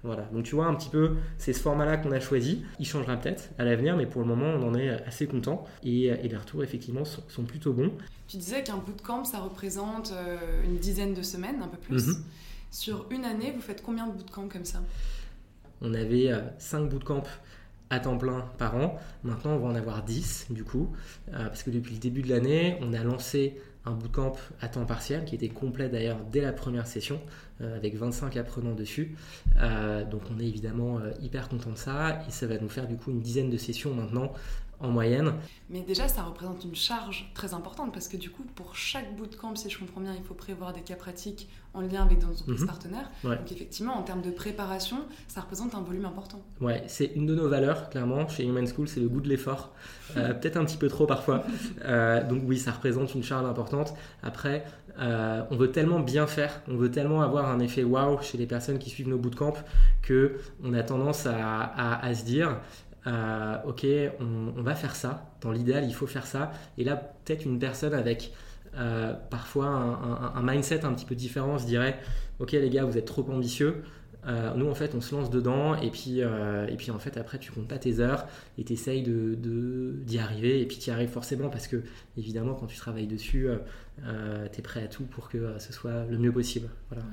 Voilà, 0.03 0.23
donc 0.31 0.43
tu 0.43 0.53
vois 0.53 0.67
un 0.67 0.75
petit 0.75 0.89
peu, 0.89 1.15
c'est 1.39 1.51
ce 1.51 1.59
format-là 1.61 1.97
qu'on 1.97 2.11
a 2.11 2.19
choisi. 2.19 2.63
Il 2.79 2.85
changera 2.85 3.17
peut-être 3.17 3.49
à 3.57 3.63
l'avenir, 3.63 3.97
mais 3.97 4.05
pour 4.05 4.21
le 4.21 4.27
moment, 4.27 4.45
on 4.45 4.67
en 4.67 4.75
est 4.75 4.89
assez 5.07 5.25
content. 5.25 5.65
Et, 5.83 6.05
et 6.05 6.27
les 6.27 6.37
retours, 6.37 6.63
effectivement, 6.63 7.03
sont, 7.05 7.43
plutôt 7.43 7.73
bons. 7.73 7.91
Tu 8.27 8.37
disais 8.37 8.61
qu'un 8.61 8.77
bootcamp, 8.77 9.23
ça 9.23 9.39
représente 9.39 10.11
euh, 10.11 10.63
une 10.63 10.77
dizaine 10.77 11.15
de 11.15 11.23
semaines, 11.23 11.61
un 11.63 11.67
peu 11.67 11.77
plus. 11.77 12.07
Mhm. 12.07 12.23
Sur 12.69 13.07
une 13.09 13.25
année, 13.25 13.51
vous 13.55 13.61
faites 13.61 13.81
combien 13.81 14.05
de 14.05 14.11
bootcamps 14.11 14.47
comme 14.47 14.65
ça? 14.65 14.83
On 15.81 15.93
avait 15.95 16.31
5 16.59 16.81
euh, 16.81 16.85
bootcamps 16.85 17.23
à 17.89 17.99
temps 17.99 18.17
plein 18.17 18.41
par 18.59 18.75
an. 18.75 18.99
Maintenant, 19.23 19.53
on 19.53 19.59
va 19.59 19.69
en 19.69 19.75
avoir 19.75 20.03
10 20.03 20.47
du 20.51 20.63
coup, 20.63 20.89
parce 21.31 21.63
que 21.63 21.71
depuis 21.71 21.93
le 21.93 21.99
début 21.99 22.21
de 22.21 22.29
l'année, 22.29 22.77
on 22.81 22.93
a 22.93 23.03
lancé 23.03 23.59
un 23.85 23.91
bootcamp 23.91 24.33
à 24.61 24.67
temps 24.67 24.85
partiel 24.85 25.25
qui 25.25 25.35
était 25.35 25.49
complet 25.49 25.89
d'ailleurs 25.89 26.19
dès 26.31 26.41
la 26.41 26.53
première 26.53 26.87
session 26.87 27.21
avec 27.61 27.95
25 27.95 28.35
apprenants 28.37 28.75
dessus. 28.75 29.15
Euh, 29.57 30.03
donc 30.03 30.21
on 30.35 30.39
est 30.39 30.45
évidemment 30.45 30.99
euh, 30.99 31.11
hyper 31.21 31.49
content 31.49 31.71
de 31.71 31.77
ça 31.77 32.21
et 32.27 32.31
ça 32.31 32.47
va 32.47 32.57
nous 32.57 32.69
faire 32.69 32.87
du 32.87 32.95
coup 32.97 33.11
une 33.11 33.21
dizaine 33.21 33.49
de 33.49 33.57
sessions 33.57 33.93
maintenant 33.93 34.31
en 34.79 34.89
moyenne. 34.89 35.33
Mais 35.69 35.81
déjà, 35.81 36.07
ça 36.07 36.23
représente 36.23 36.63
une 36.63 36.75
charge 36.75 37.31
très 37.33 37.53
importante 37.53 37.93
parce 37.93 38.07
que 38.07 38.17
du 38.17 38.29
coup, 38.29 38.43
pour 38.55 38.75
chaque 38.75 39.15
bootcamp, 39.15 39.55
si 39.55 39.69
je 39.69 39.79
comprends 39.79 40.01
bien, 40.01 40.13
il 40.15 40.23
faut 40.23 40.33
prévoir 40.33 40.73
des 40.73 40.81
cas 40.81 40.95
pratiques 40.95 41.47
en 41.73 41.81
lien 41.81 42.03
avec 42.03 42.21
nos 42.21 42.31
entreprises 42.31 42.61
mhm. 42.61 42.67
partenaires. 42.67 43.11
Donc 43.23 43.51
effectivement, 43.51 43.97
en 43.97 44.03
termes 44.03 44.21
de 44.21 44.31
préparation, 44.31 44.97
ça 45.27 45.41
représente 45.41 45.75
un 45.75 45.81
volume 45.81 46.05
important. 46.05 46.41
Ouais, 46.61 46.83
c'est 46.87 47.11
une 47.15 47.25
de 47.25 47.35
nos 47.35 47.49
valeurs, 47.49 47.89
clairement, 47.89 48.27
chez 48.27 48.45
Human 48.45 48.65
School, 48.67 48.87
c'est 48.87 48.99
le 48.99 49.09
goût 49.09 49.21
de 49.21 49.29
l'effort. 49.29 49.73
Euh, 50.17 50.33
peut-être 50.39 50.57
un 50.57 50.65
petit 50.65 50.77
peu 50.77 50.87
trop 50.87 51.05
parfois. 51.05 51.43
Euh, 51.83 52.23
donc 52.27 52.43
oui, 52.45 52.57
ça 52.57 52.71
représente 52.71 53.13
une 53.15 53.23
charge 53.23 53.45
importante. 53.45 53.93
Après, 54.23 54.63
euh, 54.99 55.43
on 55.51 55.57
veut 55.57 55.71
tellement 55.71 55.99
bien 55.99 56.27
faire, 56.27 56.61
on 56.69 56.77
veut 56.77 56.89
tellement 56.89 57.21
avoir 57.21 57.44
un 57.49 57.59
effet 57.59 57.83
wow 57.83 58.21
chez 58.21 58.37
les 58.37 58.45
personnes 58.45 58.79
qui 58.79 58.89
suivent 58.89 59.09
nos 59.09 59.17
bootcamps 59.17 59.53
que 60.01 60.37
on 60.63 60.73
a 60.73 60.83
tendance 60.83 61.27
à, 61.27 62.13
se 62.13 62.23
dire 62.23 62.59
euh, 63.07 63.57
ok, 63.65 63.85
on, 64.19 64.61
va 64.61 64.75
faire 64.75 64.95
ça. 64.95 65.31
Dans 65.41 65.51
l'idéal, 65.51 65.85
il 65.85 65.93
faut 65.93 66.07
faire 66.07 66.25
ça. 66.25 66.51
Et 66.77 66.83
là, 66.83 66.95
peut-être 66.95 67.45
une 67.45 67.59
personne 67.59 67.93
avec 67.93 68.33
euh, 68.77 69.13
parfois 69.29 69.67
un, 69.67 70.41
mindset 70.41 70.85
un 70.85 70.93
petit 70.93 71.05
peu 71.05 71.15
différent 71.15 71.57
se 71.57 71.65
dirait, 71.65 71.99
ok 72.39 72.51
les 72.53 72.69
gars, 72.69 72.83
vous 72.83 72.97
êtes 72.97 73.05
trop 73.05 73.25
ambitieux. 73.29 73.83
Euh, 74.27 74.55
nous, 74.55 74.67
en 74.67 74.73
fait, 74.73 74.95
on 74.95 75.01
se 75.01 75.13
lance 75.13 75.29
dedans 75.29 75.75
et 75.75 75.91
puis, 75.91 76.19
et 76.21 76.75
puis 76.77 76.89
en 76.89 76.97
fait, 76.97 77.17
après, 77.17 77.37
tu 77.37 77.51
comptes 77.51 77.67
pas 77.67 77.77
tes 77.77 77.99
heures 77.99 78.25
et 78.57 78.63
tu 78.63 78.73
essayes 78.73 79.03
d'y 79.03 79.11
de, 79.11 79.99
d'y 80.03 80.17
arriver. 80.17 80.61
Et 80.61 80.65
puis, 80.65 80.79
tu 80.79 80.89
y 80.89 80.93
arrives 80.93 81.09
forcément 81.11 81.49
parce 81.49 81.67
que, 81.67 81.83
évidemment, 82.17 82.55
quand 82.55 82.65
tu 82.65 82.77
travailles 82.77 83.07
dessus, 83.07 83.47
tu 83.99 84.59
es 84.59 84.61
prêt 84.63 84.83
à 84.83 84.87
tout 84.87 85.03
pour 85.03 85.29
que 85.29 85.59
ce 85.59 85.71
soit 85.71 86.05
le 86.05 86.17
mieux 86.17 86.31
possible. 86.31 86.69
Voilà. 86.89 87.05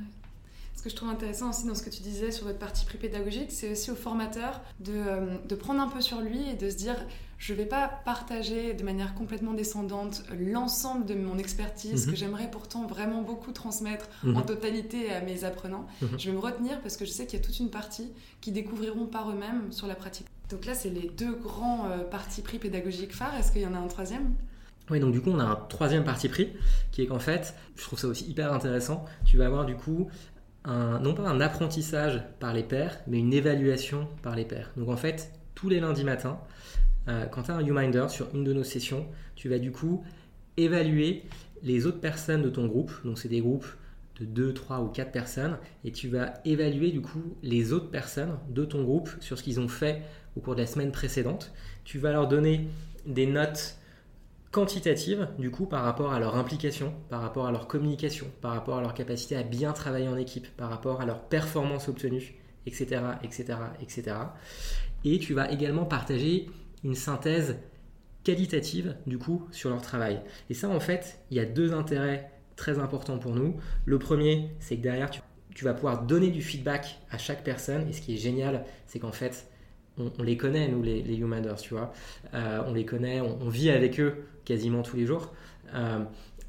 Ce 0.77 0.83
que 0.83 0.91
je 0.91 0.97
trouve 0.97 1.11
intéressant 1.11 1.51
aussi 1.51 1.67
dans 1.67 1.75
ce 1.75 1.83
que 1.83 1.91
tu 1.91 2.03
disais 2.03 2.33
sur 2.33 2.47
votre 2.47 2.59
partie 2.59 2.85
pré-pédagogique, 2.85 3.53
c'est 3.53 3.71
aussi 3.71 3.91
au 3.91 3.95
formateur 3.95 4.61
de, 4.81 4.93
euh, 4.95 5.37
de, 5.49 5.55
prendre 5.55 5.81
un 5.81 5.89
peu 5.89 6.01
sur 6.01 6.21
lui 6.21 6.49
et 6.49 6.55
de 6.55 6.69
se 6.71 6.77
dire 6.77 6.97
je 7.39 7.53
ne 7.53 7.59
vais 7.59 7.67
pas 7.67 7.89
partager 8.05 8.73
de 8.73 8.85
manière 8.85 9.15
complètement 9.15 9.53
descendante 9.53 10.23
l'ensemble 10.39 11.05
de 11.07 11.15
mon 11.15 11.39
expertise 11.39 12.07
mhm. 12.07 12.13
que 12.13 12.17
j'aimerais 12.17 12.49
pourtant 12.49 12.87
vraiment 12.87 13.23
beaucoup 13.23 13.51
transmettre 13.51 14.09
en 14.25 14.29
mhm. 14.29 14.47
totalité 14.47 15.13
à 15.13 15.21
mes 15.21 15.43
apprenants. 15.43 15.87
Mhm. 16.01 16.19
Je 16.19 16.31
vais 16.31 16.37
me 16.37 16.41
retenir 16.41 16.81
parce 16.81 16.97
que 16.97 17.05
je 17.05 17.11
sais 17.11 17.27
qu'il 17.27 17.41
y 17.41 17.43
a 17.43 17.45
toute 17.45 17.59
une 17.59 17.71
partie 17.71 18.13
qui 18.41 18.53
découvriront 18.53 19.07
par 19.07 19.29
eux-mêmes 19.31 19.73
sur 19.73 19.89
la 19.89 19.97
pratique. 19.97 20.29
Donc 20.51 20.67
là, 20.67 20.75
c'est 20.75 20.91
les 20.91 21.09
deux 21.09 21.35
grands 21.35 21.91
euh, 21.91 22.05
partis 22.05 22.43
pris 22.43 22.59
pédagogiques 22.59 23.13
phares. 23.13 23.35
Est-ce 23.35 23.51
qu'il 23.51 23.63
y 23.63 23.67
en 23.67 23.75
a 23.75 23.79
un 23.79 23.89
troisième? 23.89 24.35
Oui, 24.91 25.01
donc 25.01 25.13
du 25.13 25.21
coup, 25.21 25.31
on 25.31 25.39
a 25.39 25.45
un 25.45 25.57
troisième 25.69 26.05
parti 26.05 26.29
pris 26.29 26.51
qui 26.93 27.03
est 27.03 27.07
qu'en 27.07 27.19
fait, 27.19 27.55
je 27.77 27.83
trouve 27.83 27.99
ça 27.99 28.07
aussi 28.07 28.25
hyper 28.27 28.53
intéressant. 28.53 29.05
Tu 29.25 29.37
vas 29.37 29.47
avoir 29.47 29.65
du 29.65 29.75
coup 29.75 30.09
non 30.67 31.15
pas 31.15 31.29
un 31.29 31.41
apprentissage 31.41 32.23
par 32.39 32.53
les 32.53 32.63
pairs, 32.63 33.01
mais 33.07 33.19
une 33.19 33.33
évaluation 33.33 34.09
par 34.23 34.37
les 34.37 34.45
pairs. 34.45 34.71
Donc 34.77 34.89
en 34.89 34.97
fait, 34.97 35.33
tous 35.55 35.69
les 35.69 35.81
lundis 35.81 36.05
matins, 36.05 36.41
euh, 37.09 37.27
quand 37.27 37.43
tu 37.43 37.51
as 37.51 37.55
un 37.55 37.63
YouMinder 37.63 38.07
sur 38.09 38.35
une 38.35 38.45
de 38.45 38.53
nos 38.53 38.65
sessions, 38.65 39.07
tu 39.35 39.49
vas 39.49 39.59
du 39.59 39.73
coup 39.73 40.05
évaluer 40.57 41.25
les 41.63 41.87
autres 41.87 42.01
personnes 42.01 42.43
de 42.43 42.51
ton 42.51 42.67
groupe. 42.67 42.93
Donc 43.05 43.19
c'est 43.19 43.29
des 43.29 43.41
groupes 43.41 43.67
de 44.21 44.25
2, 44.25 44.55
3 44.55 44.81
ou 44.81 44.89
4 44.89 45.11
personnes. 45.11 45.59
Et 45.85 45.93
tu 45.93 46.09
vas 46.09 46.35
évaluer 46.45 46.91
du 46.91 47.01
coup 47.01 47.37
les 47.43 47.73
autres 47.73 47.91
personnes 47.91 48.39
de 48.51 48.65
ton 48.65 48.83
groupe 48.83 49.11
sur 49.21 49.39
ce 49.39 49.43
qu'ils 49.43 49.61
ont 49.61 49.69
fait 49.69 50.03
au 50.37 50.41
cours 50.41 50.55
de 50.55 50.61
la 50.61 50.67
semaine 50.67 50.93
précédente. 50.93 51.53
Tu 51.85 51.99
vas 51.99 52.13
leur 52.13 52.29
donner 52.29 52.69
des 53.07 53.27
notes 53.27 53.77
quantitative, 54.53 55.29
du 55.39 55.51
coup, 55.51 55.67
par 55.67 55.83
rapport 55.83 56.13
à 56.13 56.21
leur 56.21 56.37
implication, 56.37 56.95
par 57.09 57.23
rapport 57.23 57.47
à 57.47 57.53
leur 57.53 57.67
communication, 57.67 58.27
par 58.43 58.53
rapport 58.53 58.77
à 58.77 58.83
leur 58.83 58.95
capacité 58.95 59.35
à 59.35 59.43
bien 59.43 59.73
travailler 59.73 60.09
en 60.09 60.17
équipe, 60.17 60.47
par 60.57 60.69
rapport 60.69 61.01
à 61.01 61.07
leur 61.07 61.23
performance 61.23 61.89
obtenue, 61.89 62.35
etc., 62.67 63.01
etc., 63.25 63.55
etc. 63.81 64.17
Et 65.05 65.19
tu 65.19 65.33
vas 65.35 65.51
également 65.51 65.87
partager 65.87 66.51
une 66.85 66.95
synthèse 66.95 67.57
qualitative, 68.25 68.97
du 69.07 69.19
coup, 69.19 69.49
sur 69.51 69.71
leur 69.71 69.81
travail. 69.81 70.21
Et 70.51 70.55
ça, 70.55 70.69
en 70.69 70.81
fait, 70.81 71.19
il 71.31 71.39
y 71.39 71.41
a 71.41 71.47
deux 71.47 71.73
intérêts 71.73 72.31
très 72.55 72.79
importants 72.79 73.19
pour 73.19 73.35
nous. 73.35 73.57
Le 73.87 73.99
premier, 73.99 74.51
c'est 74.61 74.77
que 74.77 74.83
derrière, 74.83 75.11
tu, 75.11 75.65
vas 75.65 75.75
pouvoir 75.75 76.03
donner 76.03 76.31
du 76.31 76.43
feedback 76.43 77.01
à 77.11 77.19
chaque 77.19 77.43
personne. 77.43 77.89
Et 77.89 77.93
ce 77.93 78.03
qui 78.03 78.15
est 78.15 78.19
génial, 78.19 78.65
c'est 78.87 78.99
qu'en 78.99 79.13
fait, 79.13 79.49
on, 79.99 80.23
les 80.23 80.37
connaît, 80.37 80.69
nous, 80.69 80.83
les, 80.83 81.03
les 81.03 81.17
Humaners, 81.17 81.61
tu 81.61 81.75
vois. 81.75 81.93
Euh, 82.35 82.63
on 82.67 82.73
les 82.73 82.85
connaît, 82.85 83.21
on, 83.21 83.49
vit 83.49 83.71
avec 83.71 84.01
eux 84.01 84.25
quasiment 84.45 84.83
tous 84.83 84.97
les 84.97 85.07
jours. 85.07 85.33
Euh, 85.75 86.05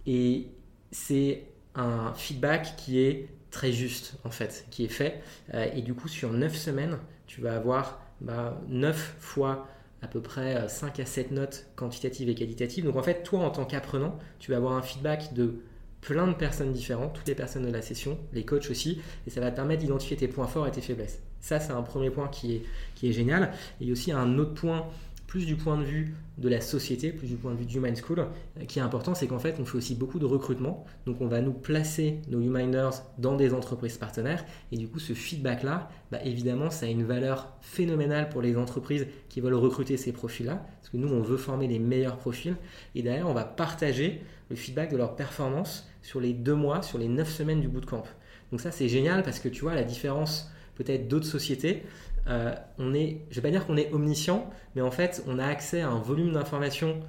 et 0.05 0.47
c'est 0.91 1.43
un 1.75 2.13
feedback 2.13 2.75
qui 2.77 2.99
est 2.99 3.27
très 3.51 3.71
juste, 3.71 4.15
en 4.23 4.29
fait, 4.29 4.65
qui 4.71 4.85
est 4.85 4.89
fait. 4.89 5.21
Euh, 5.53 5.67
et 5.75 5.81
du 5.81 5.93
coup, 5.93 6.07
sur 6.07 6.31
9 6.31 6.55
semaines, 6.55 6.97
tu 7.27 7.41
vas 7.41 7.55
avoir 7.55 8.01
bah, 8.21 8.61
9 8.69 9.15
fois 9.19 9.67
à 10.01 10.07
peu 10.07 10.21
près 10.21 10.67
5 10.67 10.99
à 10.99 11.05
7 11.05 11.31
notes 11.31 11.67
quantitatives 11.75 12.29
et 12.29 12.35
qualitatives. 12.35 12.83
Donc 12.83 12.97
en 12.97 13.03
fait, 13.03 13.23
toi, 13.23 13.39
en 13.39 13.51
tant 13.51 13.65
qu'apprenant, 13.65 14.17
tu 14.39 14.51
vas 14.51 14.57
avoir 14.57 14.73
un 14.73 14.81
feedback 14.81 15.33
de 15.33 15.61
plein 16.01 16.27
de 16.27 16.33
personnes 16.33 16.73
différentes, 16.73 17.13
toutes 17.13 17.27
les 17.27 17.35
personnes 17.35 17.65
de 17.65 17.71
la 17.71 17.81
session, 17.81 18.19
les 18.33 18.43
coachs 18.43 18.69
aussi, 18.69 19.01
et 19.25 19.29
ça 19.29 19.39
va 19.39 19.49
te 19.49 19.55
permettre 19.55 19.81
d'identifier 19.81 20.17
tes 20.17 20.27
points 20.27 20.47
forts 20.47 20.67
et 20.67 20.71
tes 20.71 20.81
faiblesses. 20.81 21.21
Ça, 21.43 21.59
c'est 21.59 21.73
un 21.73 21.81
premier 21.81 22.09
point 22.09 22.29
qui 22.29 22.55
est, 22.55 22.61
qui 22.95 23.09
est 23.09 23.11
génial. 23.11 23.51
Et 23.81 23.83
il 23.83 23.87
y 23.87 23.89
a 23.89 23.91
aussi 23.91 24.13
un 24.13 24.37
autre 24.39 24.53
point, 24.53 24.87
plus 25.27 25.45
du 25.45 25.57
point 25.57 25.77
de 25.77 25.83
vue 25.83 26.15
de 26.37 26.47
la 26.47 26.61
société, 26.61 27.11
plus 27.11 27.27
du 27.27 27.35
point 27.35 27.51
de 27.51 27.57
vue 27.57 27.65
du 27.65 27.77
Human 27.77 27.93
School, 27.97 28.19
euh, 28.19 28.65
qui 28.65 28.79
est 28.79 28.81
important, 28.81 29.13
c'est 29.13 29.27
qu'en 29.27 29.39
fait, 29.39 29.57
on 29.59 29.65
fait 29.65 29.77
aussi 29.77 29.93
beaucoup 29.93 30.19
de 30.19 30.25
recrutement. 30.25 30.85
Donc, 31.05 31.19
on 31.19 31.27
va 31.27 31.41
nous 31.41 31.51
placer 31.51 32.21
nos 32.29 32.39
Huminers 32.39 32.91
dans 33.17 33.35
des 33.35 33.53
entreprises 33.53 33.97
partenaires. 33.97 34.45
Et 34.71 34.77
du 34.77 34.87
coup, 34.87 34.99
ce 34.99 35.11
feedback-là, 35.11 35.89
bah, 36.13 36.19
évidemment, 36.23 36.69
ça 36.69 36.85
a 36.85 36.89
une 36.89 37.03
valeur 37.03 37.51
phénoménale 37.59 38.29
pour 38.29 38.41
les 38.41 38.55
entreprises 38.55 39.05
qui 39.27 39.41
veulent 39.41 39.53
recruter 39.53 39.97
ces 39.97 40.13
profils-là. 40.13 40.65
Parce 40.79 40.91
que 40.91 40.97
nous, 40.97 41.09
on 41.09 41.21
veut 41.21 41.37
former 41.37 41.67
les 41.67 41.79
meilleurs 41.79 42.19
profils. 42.19 42.55
Et 42.95 43.01
derrière, 43.01 43.27
on 43.27 43.33
va 43.33 43.43
partager 43.43 44.21
le 44.49 44.55
feedback 44.55 44.93
de 44.93 44.97
leur 44.97 45.17
performance 45.17 45.89
sur 46.01 46.21
les 46.21 46.31
deux 46.31 46.55
mois, 46.55 46.81
sur 46.81 46.99
les 46.99 47.09
neuf 47.09 47.29
semaines 47.29 47.59
du 47.59 47.67
bootcamp. 47.67 48.05
Donc 48.51 48.61
ça, 48.61 48.71
c'est 48.71 48.87
génial 48.87 49.23
parce 49.23 49.39
que 49.39 49.49
tu 49.49 49.59
vois 49.63 49.75
la 49.75 49.83
différence 49.83 50.49
peut-être 50.75 51.07
d'autres 51.07 51.25
sociétés, 51.25 51.83
on 52.27 52.93
est, 52.93 53.19
je 53.29 53.35
vais 53.35 53.41
pas 53.41 53.51
dire 53.51 53.65
qu'on 53.65 53.77
est 53.77 53.91
omniscient, 53.91 54.49
mais 54.75 54.81
en 54.81 54.91
fait, 54.91 55.23
on 55.27 55.39
a 55.39 55.45
accès 55.45 55.81
à 55.81 55.89
un 55.89 55.99
volume 55.99 56.31
d'informations. 56.33 57.01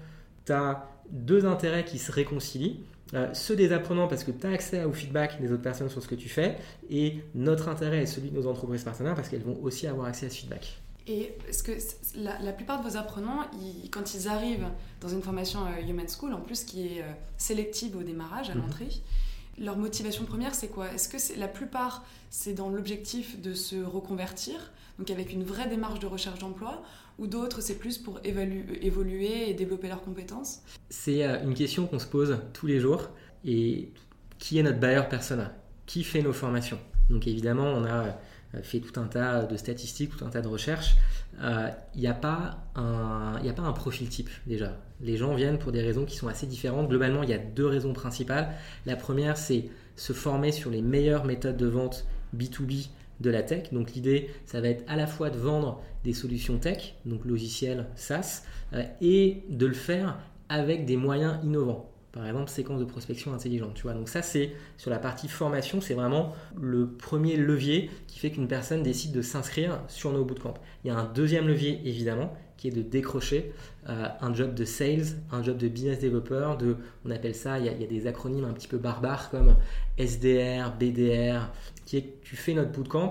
Tu 0.44 0.53
as 0.53 0.88
deux 1.11 1.46
intérêts 1.46 1.85
qui 1.85 1.98
se 1.98 2.11
réconcilient. 2.11 2.81
ceux 3.33 3.55
des 3.55 3.72
apprenants 3.72 4.09
parce 4.09 4.24
que 4.24 4.33
tu 4.33 4.46
as 4.46 4.50
accès 4.50 4.83
au 4.85 4.92
feedback 4.92 5.40
des 5.40 5.53
autres 5.53 5.62
personnes 5.62 5.88
sur 5.88 6.03
ce 6.03 6.09
que 6.09 6.16
tu 6.16 6.29
fais, 6.29 6.57
et 6.90 7.20
notre 7.35 7.68
intérêt 7.68 8.03
est 8.03 8.07
celui 8.07 8.31
de 8.31 8.37
nos 8.37 8.46
entreprises 8.48 8.83
partenaires 8.83 9.14
parce 9.14 9.29
qu'elles 9.29 9.44
vont 9.44 9.59
aussi 9.62 9.87
avoir 9.87 10.09
accès 10.09 10.27
à 10.27 10.31
ce 10.31 10.37
feedback. 10.37 10.81
Et 11.07 11.35
est-ce 11.48 11.62
que 11.62 11.72
la, 12.16 12.53
plupart 12.53 12.83
de 12.83 12.88
vos 12.88 12.96
apprenants, 12.96 13.42
quand 13.90 14.14
ils 14.14 14.27
arrivent 14.27 14.66
dans 15.03 15.09
une 15.09 15.22
formation 15.22 15.61
euh, 15.66 15.87
Human 15.87 16.07
School, 16.09 16.33
en 16.33 16.40
plus 16.40 16.64
qui 16.64 16.87
est 16.87 17.03
euh, 17.03 17.12
sélective 17.37 17.94
au 17.96 18.03
démarrage, 18.03 18.48
à 18.48 18.55
mhm. 18.55 18.62
l'entrée, 18.62 18.88
leur 19.59 19.77
motivation 19.77 20.25
première, 20.25 20.55
c'est 20.55 20.69
quoi? 20.69 20.93
Est-ce 20.93 21.09
que 21.09 21.38
la 21.38 21.49
plupart, 21.49 22.05
c'est 22.31 22.55
dans 22.55 22.69
l'objectif 22.69 23.40
de 23.40 23.55
se 23.55 23.77
reconvertir, 23.77 24.73
donc 24.99 25.11
avec 25.11 25.33
une 25.33 25.45
vraie 25.45 25.69
démarche 25.69 26.01
de 26.01 26.07
recherche 26.07 26.38
d'emploi, 26.38 26.83
ou 27.19 27.27
d'autres, 27.27 27.61
c'est 27.61 27.79
plus 27.79 27.99
pour 27.99 28.21
évoluer 28.25 29.49
et 29.49 29.55
développer 29.55 29.88
leurs 29.88 30.03
compétences? 30.03 30.62
C'est 30.90 31.25
euh, 31.25 31.43
une 31.45 31.55
question 31.55 31.87
qu'on 31.87 32.01
se 32.01 32.07
pose 32.07 32.38
tous 32.53 32.67
les 32.67 32.81
jours. 32.81 33.09
Et 33.45 33.93
qui 34.38 34.59
est 34.59 34.62
notre 34.62 34.81
buyer 34.81 35.03
persona? 35.09 35.55
Qui 35.87 36.03
fait 36.03 36.23
nos 36.23 36.33
formations? 36.33 36.79
Donc 37.11 37.27
évidemment, 37.27 37.67
on 37.67 37.85
a 37.85 38.07
euh, 38.07 38.11
fait 38.62 38.81
tout 38.81 38.99
un 39.01 39.07
tas 39.07 39.45
de 39.45 39.57
statistiques, 39.57 40.17
tout 40.17 40.25
un 40.25 40.31
tas 40.31 40.40
de 40.40 40.49
recherches. 40.49 40.97
Il 41.35 41.45
euh, 41.45 41.69
n'y 41.97 42.07
a, 42.07 42.14
pas 42.14 42.64
un, 42.77 43.35
a 43.37 43.53
pas 43.53 43.62
un 43.62 43.73
profil 43.73 44.09
type 44.09 44.31
déjà. 44.47 44.79
Les 45.01 45.17
gens 45.17 45.35
viennent 45.35 45.59
pour 45.59 45.73
des 45.73 45.83
raisons 45.83 46.05
qui 46.05 46.17
sont 46.17 46.29
assez 46.29 46.47
différentes. 46.47 46.88
Globalement, 46.88 47.23
il 47.23 47.31
y 47.31 47.35
a 47.35 47.38
deux 47.38 47.67
raisons 47.67 47.93
principales. 47.93 48.51
La 48.87 48.97
première, 48.97 49.37
c'est 49.37 49.69
se 49.97 50.12
former 50.12 50.53
sur 50.53 50.71
les 50.71 50.83
meilleures 50.83 51.25
méthodes 51.25 51.57
de 51.57 51.67
vente 51.67 52.07
B2B 52.37 52.88
de 53.21 53.31
la 53.31 53.43
tech. 53.43 53.73
Donc 53.73 53.93
l'idée, 53.93 54.31
ça 54.47 54.61
va 54.61 54.69
être 54.69 54.85
à 54.88 54.97
la 54.97 55.07
fois 55.07 55.31
de 55.31 55.38
vendre 55.38 55.83
des 56.05 56.12
solutions 56.12 56.59
tech, 56.59 56.97
donc 57.07 57.25
logiciels 57.25 57.87
SaaS, 57.95 58.43
euh, 58.73 58.83
et 59.01 59.43
de 59.49 59.67
le 59.67 59.75
faire 59.75 60.19
avec 60.49 60.85
des 60.85 60.97
moyens 60.97 61.38
innovants 61.43 61.90
par 62.14 62.24
exemple 62.27 62.48
séquence 62.48 62.79
de 62.79 62.85
prospection 62.85 63.35
intelligente. 63.35 63.74
Tu 63.74 63.83
vois 63.83 63.92
Donc 63.92 64.09
ça, 64.09 64.22
c'est 64.22 64.53
sur 64.79 64.90
la 64.90 65.00
partie 65.00 65.27
formation, 65.27 65.81
c'est 65.81 65.94
vraiment 65.94 66.33
le 66.57 66.87
premier 66.87 67.37
levier 67.37 67.90
qui 68.07 68.20
fait 68.20 68.31
qu'une 68.31 68.46
personne 68.46 68.85
décide 68.85 69.11
de 69.11 69.20
s'inscrire 69.20 69.81
sur 69.88 70.12
nos 70.12 70.24
bootcamps. 70.24 70.55
Il 70.85 70.88
y 70.88 70.90
a 70.90 70.96
un 70.96 71.05
deuxième 71.05 71.48
levier, 71.48 71.81
évidemment, 71.85 72.33
qui 72.57 72.68
est 72.68 72.70
de 72.70 72.83
décrocher 72.83 73.53
euh, 73.88 74.07
un 74.20 74.33
job 74.33 74.55
de 74.55 74.64
sales, 74.64 75.07
un 75.33 75.42
job 75.42 75.57
de 75.57 75.66
business 75.66 75.98
developer, 75.98 76.53
de, 76.59 76.77
on 77.05 77.11
appelle 77.11 77.35
ça, 77.35 77.59
il 77.59 77.66
y, 77.66 77.68
a, 77.68 77.87
des 77.87 78.07
acronymes 78.07 78.44
un 78.44 78.53
petit 78.53 78.68
peu 78.68 78.79
barbares 78.79 79.29
comme 79.31 79.57
SDR, 79.98 80.72
BDR, 80.79 81.50
qui 81.85 81.96
est 81.96 82.20
tu 82.22 82.37
fais 82.37 82.55
notre 82.55 82.70
bootcamp 82.70 83.11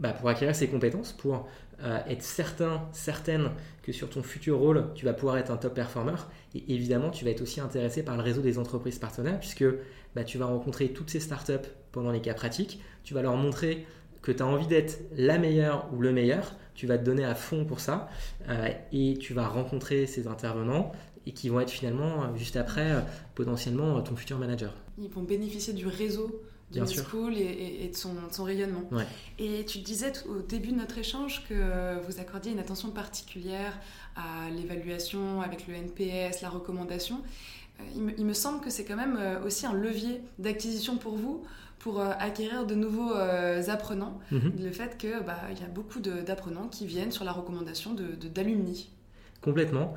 bah, 0.00 0.12
pour 0.12 0.28
acquérir 0.28 0.56
ces 0.56 0.68
compétences, 0.68 1.12
pour 1.12 1.46
euh, 1.82 1.98
être 2.08 2.22
certain, 2.22 2.88
certaine 2.92 3.50
que 3.82 3.92
sur 3.92 4.08
ton 4.08 4.22
futur 4.22 4.58
rôle, 4.58 4.86
tu 4.94 5.04
vas 5.04 5.12
pouvoir 5.12 5.36
être 5.36 5.50
un 5.50 5.56
top 5.56 5.74
performer. 5.74 6.16
Et 6.54 6.74
évidemment, 6.74 7.10
tu 7.10 7.24
vas 7.24 7.30
être 7.30 7.42
aussi 7.42 7.60
intéressé 7.60 8.02
par 8.02 8.16
le 8.16 8.22
réseau 8.22 8.40
des 8.40 8.58
entreprises 8.58 8.98
partenaires, 8.98 9.38
puisque 9.38 9.64
bah, 10.14 10.24
tu 10.24 10.38
vas 10.38 10.46
rencontrer 10.46 10.88
toutes 10.88 11.10
ces 11.10 11.20
startups 11.20 11.68
pendant 11.92 12.10
les 12.10 12.20
cas 12.20 12.34
pratiques. 12.34 12.80
Tu 13.04 13.14
vas 13.14 13.22
leur 13.22 13.36
montrer 13.36 13.86
que 14.22 14.32
tu 14.32 14.42
as 14.42 14.46
envie 14.46 14.66
d'être 14.66 15.00
la 15.16 15.38
meilleure 15.38 15.88
ou 15.92 16.00
le 16.00 16.12
meilleur. 16.12 16.54
Tu 16.74 16.86
vas 16.86 16.96
te 16.96 17.04
donner 17.04 17.24
à 17.24 17.34
fond 17.34 17.66
pour 17.66 17.80
ça. 17.80 18.08
Euh, 18.48 18.68
et 18.92 19.18
tu 19.18 19.34
vas 19.34 19.48
rencontrer 19.48 20.06
ces 20.06 20.26
intervenants 20.26 20.92
et 21.26 21.32
qui 21.32 21.50
vont 21.50 21.60
être 21.60 21.70
finalement, 21.70 22.34
juste 22.36 22.56
après, 22.56 23.04
potentiellement 23.34 24.00
ton 24.00 24.16
futur 24.16 24.38
manager. 24.38 24.74
Ils 24.96 25.10
vont 25.10 25.22
bénéficier 25.22 25.74
du 25.74 25.86
réseau 25.86 26.42
de 26.70 26.84
School 26.84 27.36
et, 27.36 27.90
de, 27.92 27.96
son, 27.96 28.44
rayonnement. 28.44 28.88
Et 29.38 29.64
tu 29.64 29.78
disais 29.78 30.12
au 30.28 30.42
début 30.42 30.72
de 30.72 30.76
notre 30.76 30.98
échange 30.98 31.44
que 31.48 32.00
vous 32.06 32.20
accordiez 32.20 32.52
une 32.52 32.58
attention 32.58 32.90
particulière 32.90 33.78
à 34.16 34.50
l'évaluation 34.50 35.40
avec 35.40 35.66
le 35.66 35.74
NPS, 35.74 36.42
la 36.42 36.48
recommandation. 36.48 37.22
Euh, 37.80 38.12
il 38.18 38.24
me, 38.24 38.32
semble 38.32 38.60
que 38.60 38.70
c'est 38.70 38.84
quand 38.84 38.96
même 38.96 39.16
euh, 39.18 39.44
aussi 39.44 39.66
un 39.66 39.72
levier 39.72 40.22
d'acquisition 40.38 40.96
pour 40.96 41.16
vous 41.16 41.42
pour 41.78 42.00
euh, 42.00 42.10
acquérir 42.18 42.66
de 42.66 42.74
nouveaux 42.74 43.14
apprenants. 43.68 44.18
Mhm. 44.30 44.52
Le 44.62 44.70
fait 44.70 44.98
qu'il 44.98 45.22
bah, 45.26 45.38
y 45.58 45.64
a 45.64 45.68
beaucoup 45.68 46.00
d'apprenants 46.00 46.68
qui 46.68 46.86
viennent 46.86 47.12
sur 47.12 47.24
la 47.24 47.32
recommandation 47.32 47.94
d'alumni. 47.94 48.90
De, 48.90 49.40
Complètement 49.40 49.94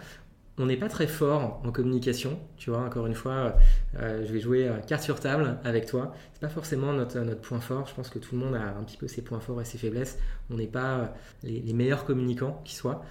on 0.57 0.67
n'est 0.67 0.77
pas 0.77 0.87
très 0.87 1.07
fort 1.07 1.61
en 1.65 1.71
communication, 1.71 2.39
tu 2.57 2.69
vois, 2.69 2.81
encore 2.81 3.07
une 3.07 3.15
fois, 3.15 3.55
euh, 3.99 4.23
je 4.25 4.31
vais 4.31 4.39
jouer 4.39 4.67
euh, 4.67 4.77
carte 4.79 5.01
sur 5.01 5.19
table 5.19 5.57
avec 5.63 5.87
toi. 5.87 6.13
C'est 6.33 6.41
pas 6.41 6.49
forcément 6.49 6.93
notre, 6.93 7.19
notre 7.19 7.41
point 7.41 7.59
fort, 7.59 7.87
je 7.87 7.95
pense 7.95 8.09
que 8.09 8.19
tout 8.19 8.35
le 8.35 8.41
monde 8.41 8.55
a 8.55 8.77
un 8.77 8.83
petit 8.83 8.97
peu 8.97 9.07
ses 9.07 9.23
points 9.23 9.39
forts 9.39 9.61
et 9.61 9.65
ses 9.65 9.79
faiblesses. 9.79 10.19
On 10.51 10.55
n'est 10.55 10.67
pas 10.67 10.99
euh, 10.99 11.05
les, 11.41 11.73
meilleurs 11.73 12.05
communicants 12.05 12.61
qui 12.65 12.75
soient, 12.75 13.03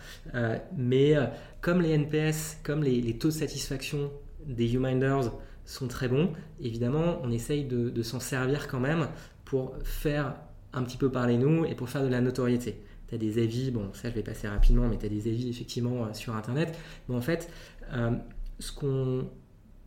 mais 0.76 1.14
comme 1.60 1.80
les 1.80 1.90
NPS, 1.90 2.58
comme 2.62 2.84
les, 2.84 3.18
taux 3.18 3.28
de 3.28 3.32
satisfaction 3.32 4.12
des 4.46 4.74
Huminders 4.74 5.32
sont 5.64 5.88
très 5.88 6.08
bons, 6.08 6.32
évidemment, 6.60 7.20
on 7.24 7.30
essaye 7.32 7.64
de 7.64 8.02
s'en 8.02 8.20
servir 8.20 8.68
quand 8.68 8.80
même 8.80 9.08
pour 9.44 9.74
faire 9.82 10.36
un 10.72 10.82
petit 10.84 10.96
peu 10.96 11.10
parler 11.10 11.36
nous 11.36 11.64
et 11.64 11.74
pour 11.74 11.88
faire 11.88 12.02
de 12.02 12.08
la 12.08 12.20
notoriété 12.20 12.80
tu 13.12 13.16
as 13.16 13.18
des 13.18 13.42
avis, 13.42 13.70
bon, 13.70 13.90
ça 13.92 14.08
je 14.08 14.14
vais 14.14 14.22
passer 14.22 14.48
rapidement, 14.48 14.88
mais 14.88 14.96
tu 14.96 15.04
as 15.04 15.10
des 15.10 15.28
avis 15.28 15.50
effectivement 15.50 16.06
euh, 16.06 16.14
sur 16.14 16.34
Internet. 16.34 16.78
Mais 17.08 17.14
en 17.14 17.20
fait, 17.20 17.50
euh, 17.92 18.12
ce 18.58 18.72
qu'on 18.72 19.28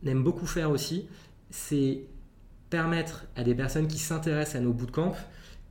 aime 0.04 0.22
beaucoup 0.22 0.46
faire 0.46 0.70
aussi, 0.70 1.08
c'est 1.50 2.02
permettre 2.70 3.26
à 3.34 3.42
des 3.42 3.54
personnes 3.54 3.88
qui 3.88 3.98
s'intéressent 3.98 4.56
à 4.56 4.60
nos 4.60 4.72
bootcamps 4.72 5.16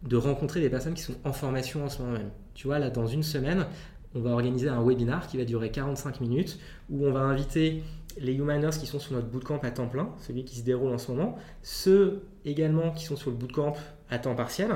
de 0.04 0.18
rencontrer 0.18 0.60
des 0.60 0.70
personnes 0.70 0.94
qui 0.94 1.02
sont 1.02 1.16
en 1.24 1.32
formation 1.32 1.86
en 1.86 1.90
ce 1.90 2.02
moment 2.02 2.14
même. 2.14 2.30
Tu 2.56 2.68
vois, 2.68 2.80
là, 2.80 2.90
dans 2.90 3.08
une 3.08 3.24
semaine, 3.24 3.66
on 4.14 4.20
va 4.20 4.32
organiser 4.32 4.68
un 4.68 4.84
webinar 4.84 5.28
qui 5.28 5.38
va 5.38 5.46
durer 5.46 5.72
45 5.72 6.20
minutes 6.22 6.60
où 6.90 7.06
on 7.06 7.12
va 7.12 7.22
inviter 7.22 7.84
les 8.18 8.34
humaners 8.34 8.78
qui 8.80 8.86
sont 8.86 9.00
sur 9.00 9.14
notre 9.14 9.28
bootcamp 9.28 9.60
à 9.64 9.72
temps 9.72 9.88
plein, 9.88 10.10
celui 10.20 10.46
qui 10.46 10.58
se 10.58 10.64
déroule 10.64 10.92
en 10.92 10.98
ce 10.98 11.12
moment, 11.12 11.38
ceux 11.62 12.24
également 12.46 12.92
qui 12.92 13.06
sont 13.06 13.16
sur 13.16 13.32
le 13.32 13.38
bootcamp 13.38 13.74
à 14.10 14.20
temps 14.20 14.36
partiel, 14.36 14.70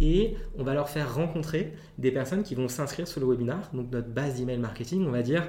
et 0.00 0.36
on 0.56 0.64
va 0.64 0.74
leur 0.74 0.88
faire 0.88 1.14
rencontrer 1.14 1.74
des 1.98 2.10
personnes 2.10 2.42
qui 2.42 2.54
vont 2.54 2.68
s'inscrire 2.68 3.06
sur 3.06 3.20
le 3.20 3.26
webinar, 3.26 3.70
donc 3.74 3.90
notre 3.92 4.08
base 4.08 4.36
d'email 4.36 4.58
marketing, 4.58 5.06
on 5.06 5.10
va 5.10 5.22
dire 5.22 5.48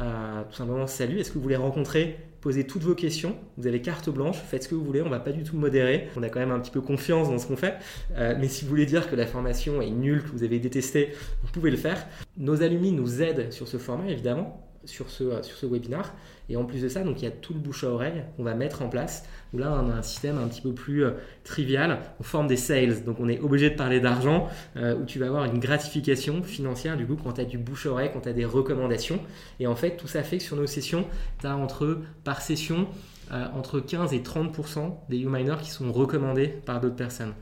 euh, 0.00 0.42
tout 0.50 0.56
simplement 0.56 0.86
salut, 0.86 1.20
est-ce 1.20 1.30
que 1.30 1.34
vous 1.34 1.42
voulez 1.42 1.56
rencontrer 1.56 2.16
posez 2.40 2.66
toutes 2.66 2.82
vos 2.82 2.96
questions, 2.96 3.36
vous 3.56 3.68
avez 3.68 3.80
carte 3.80 4.10
blanche, 4.10 4.36
faites 4.36 4.64
ce 4.64 4.68
que 4.68 4.74
vous 4.74 4.84
voulez, 4.84 5.00
on 5.00 5.08
va 5.08 5.20
pas 5.20 5.30
du 5.30 5.44
tout 5.44 5.56
modérer, 5.56 6.08
on 6.16 6.24
a 6.24 6.28
quand 6.28 6.40
même 6.40 6.50
un 6.50 6.58
petit 6.58 6.72
peu 6.72 6.80
confiance 6.80 7.28
dans 7.28 7.38
ce 7.38 7.46
qu'on 7.46 7.56
fait, 7.56 7.76
euh, 8.16 8.34
mais 8.38 8.48
si 8.48 8.64
vous 8.64 8.70
voulez 8.70 8.84
dire 8.84 9.08
que 9.08 9.14
la 9.14 9.26
formation 9.26 9.80
est 9.80 9.90
nulle, 9.90 10.24
que 10.24 10.30
vous 10.30 10.42
avez 10.42 10.58
détesté, 10.58 11.12
vous 11.44 11.52
pouvez 11.52 11.70
le 11.70 11.76
faire. 11.76 12.04
Nos 12.36 12.62
alumni 12.62 12.90
nous 12.90 13.22
aident 13.22 13.52
sur 13.52 13.68
ce 13.68 13.76
format 13.76 14.08
évidemment, 14.08 14.71
sur 14.84 15.10
ce, 15.10 15.24
euh, 15.24 15.42
sur 15.42 15.56
ce 15.56 15.66
webinar. 15.66 16.14
Et 16.48 16.56
en 16.56 16.64
plus 16.64 16.82
de 16.82 16.88
ça, 16.88 17.02
donc 17.02 17.22
il 17.22 17.24
y 17.24 17.28
a 17.28 17.30
tout 17.30 17.54
le 17.54 17.60
bouche 17.60 17.84
à 17.84 17.88
oreille 17.88 18.24
qu'on 18.36 18.42
va 18.42 18.54
mettre 18.54 18.82
en 18.82 18.88
place. 18.88 19.24
Où 19.52 19.58
là, 19.58 19.72
on 19.82 19.90
a 19.90 19.94
un 19.94 20.02
système 20.02 20.38
un 20.38 20.48
petit 20.48 20.60
peu 20.60 20.72
plus 20.72 21.04
euh, 21.04 21.12
trivial. 21.44 21.98
On 22.20 22.22
forme 22.22 22.46
des 22.46 22.56
sales. 22.56 23.04
Donc 23.04 23.20
on 23.20 23.28
est 23.28 23.40
obligé 23.40 23.70
de 23.70 23.76
parler 23.76 24.00
d'argent, 24.00 24.48
euh, 24.76 24.96
où 24.96 25.04
tu 25.04 25.18
vas 25.18 25.26
avoir 25.26 25.44
une 25.44 25.58
gratification 25.58 26.42
financière 26.42 26.96
du 26.96 27.06
coup 27.06 27.16
quand 27.16 27.34
tu 27.34 27.40
as 27.40 27.44
du 27.44 27.58
bouche 27.58 27.86
à 27.86 27.90
oreille, 27.90 28.10
quand 28.12 28.20
tu 28.20 28.28
as 28.28 28.32
des 28.32 28.44
recommandations. 28.44 29.20
Et 29.60 29.66
en 29.66 29.76
fait, 29.76 29.96
tout 29.96 30.08
ça 30.08 30.22
fait 30.22 30.38
que 30.38 30.44
sur 30.44 30.56
nos 30.56 30.66
sessions, 30.66 31.06
tu 31.40 31.46
as 31.46 31.56
entre, 31.56 32.00
par 32.24 32.40
session, 32.40 32.88
entre 33.54 33.80
15 33.80 34.12
et 34.12 34.18
30% 34.18 34.94
des 35.08 35.20
U-Miners 35.20 35.56
qui 35.62 35.70
sont 35.70 35.90
recommandés 35.90 36.48
par 36.48 36.82
d'autres 36.82 36.96
personnes. 36.96 37.32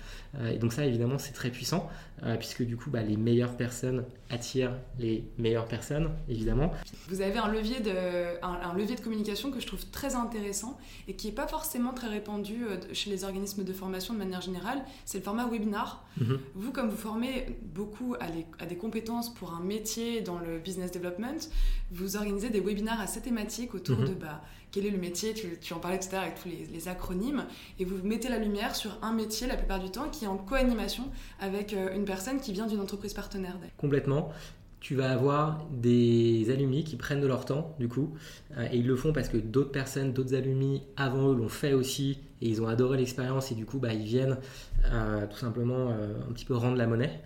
et 0.48 0.56
donc 0.56 0.72
ça, 0.72 0.84
évidemment, 0.86 1.18
c'est 1.18 1.32
très 1.32 1.50
puissant. 1.50 1.90
Euh, 2.22 2.36
puisque 2.36 2.62
du 2.62 2.76
coup, 2.76 2.90
bah, 2.90 3.02
les 3.02 3.16
meilleures 3.16 3.56
personnes 3.56 4.04
attirent 4.28 4.76
les 4.98 5.24
meilleures 5.38 5.66
personnes, 5.66 6.10
évidemment. 6.28 6.72
Vous 7.08 7.22
avez 7.22 7.38
un 7.38 7.48
levier, 7.48 7.80
de, 7.80 7.90
un, 8.44 8.74
levier 8.74 8.94
de 8.94 9.00
communication 9.00 9.50
que 9.50 9.58
je 9.58 9.66
trouve 9.66 9.84
très 9.86 10.14
intéressant 10.14 10.78
et 11.08 11.14
qui 11.14 11.28
n'est 11.28 11.32
pas 11.32 11.46
forcément 11.46 11.92
très 11.92 12.08
répandu 12.08 12.64
euh, 12.64 12.76
chez 12.92 13.10
les 13.10 13.24
organismes 13.24 13.64
de 13.64 13.72
formation 13.72 14.12
de 14.12 14.18
manière 14.18 14.42
générale, 14.42 14.82
c'est 15.04 15.18
le 15.18 15.24
format 15.24 15.48
webinar. 15.48 16.06
Mhm. 16.20 16.38
Vous, 16.54 16.72
comme 16.72 16.90
vous 16.90 16.96
formez 16.96 17.56
beaucoup 17.62 18.14
à, 18.20 18.66
des 18.66 18.76
compétences 18.76 19.32
pour 19.32 19.54
un 19.54 19.60
métier 19.60 20.20
dans 20.20 20.38
le 20.38 20.58
business 20.58 20.92
development, 20.92 21.48
vous 21.90 22.16
organisez 22.16 22.50
des 22.50 22.60
webinars 22.60 23.00
assez 23.00 23.20
thématiques 23.20 23.74
autour 23.74 23.98
mhm. 23.98 24.08
de... 24.08 24.14
Bah, 24.14 24.42
quel 24.72 24.86
est 24.86 24.90
le 24.90 24.98
métier, 24.98 25.34
tu, 25.34 25.72
en 25.72 25.78
parlais 25.78 25.98
tout 25.98 26.08
à 26.10 26.12
l'heure 26.12 26.22
avec 26.22 26.40
tous 26.40 26.48
les, 26.48 26.88
acronymes, 26.88 27.44
et 27.78 27.84
vous 27.84 27.96
mettez 28.06 28.28
la 28.28 28.38
lumière 28.38 28.74
sur 28.74 28.98
un 29.02 29.12
métier 29.12 29.46
la 29.46 29.56
plupart 29.56 29.80
du 29.80 29.90
temps 29.90 30.08
qui 30.10 30.24
est 30.24 30.28
en 30.28 30.36
co-animation 30.36 31.04
avec 31.40 31.72
euh, 31.72 31.94
une 31.94 32.04
personne 32.04 32.40
qui 32.40 32.52
vient 32.52 32.66
d'une 32.66 32.80
entreprise 32.80 33.12
partenaire. 33.12 33.56
Complètement. 33.76 34.30
Tu 34.80 34.94
vas 34.94 35.12
avoir 35.12 35.66
des 35.70 36.50
alumni 36.50 36.84
qui 36.84 36.96
prennent 36.96 37.20
de 37.20 37.26
leur 37.26 37.44
temps, 37.44 37.76
du 37.78 37.86
coup, 37.88 38.14
euh, 38.56 38.66
et 38.72 38.78
ils 38.78 38.86
le 38.86 38.96
font 38.96 39.12
parce 39.12 39.28
que 39.28 39.36
d'autres 39.36 39.72
personnes, 39.72 40.12
d'autres 40.14 40.34
alumni 40.34 40.82
avant 40.96 41.28
eux 41.28 41.34
l'ont 41.34 41.50
fait 41.50 41.74
aussi, 41.74 42.18
et 42.40 42.48
ils 42.48 42.62
ont 42.62 42.66
adoré 42.66 42.96
l'expérience, 42.96 43.52
et 43.52 43.54
du 43.54 43.66
coup, 43.66 43.78
bah, 43.78 43.92
ils 43.92 44.06
viennent 44.06 44.38
euh, 44.86 45.26
tout 45.26 45.36
simplement 45.36 45.90
un 45.90 46.32
petit 46.32 46.46
peu 46.46 46.56
rendre 46.56 46.76
la 46.76 46.86
monnaie. 46.86 47.20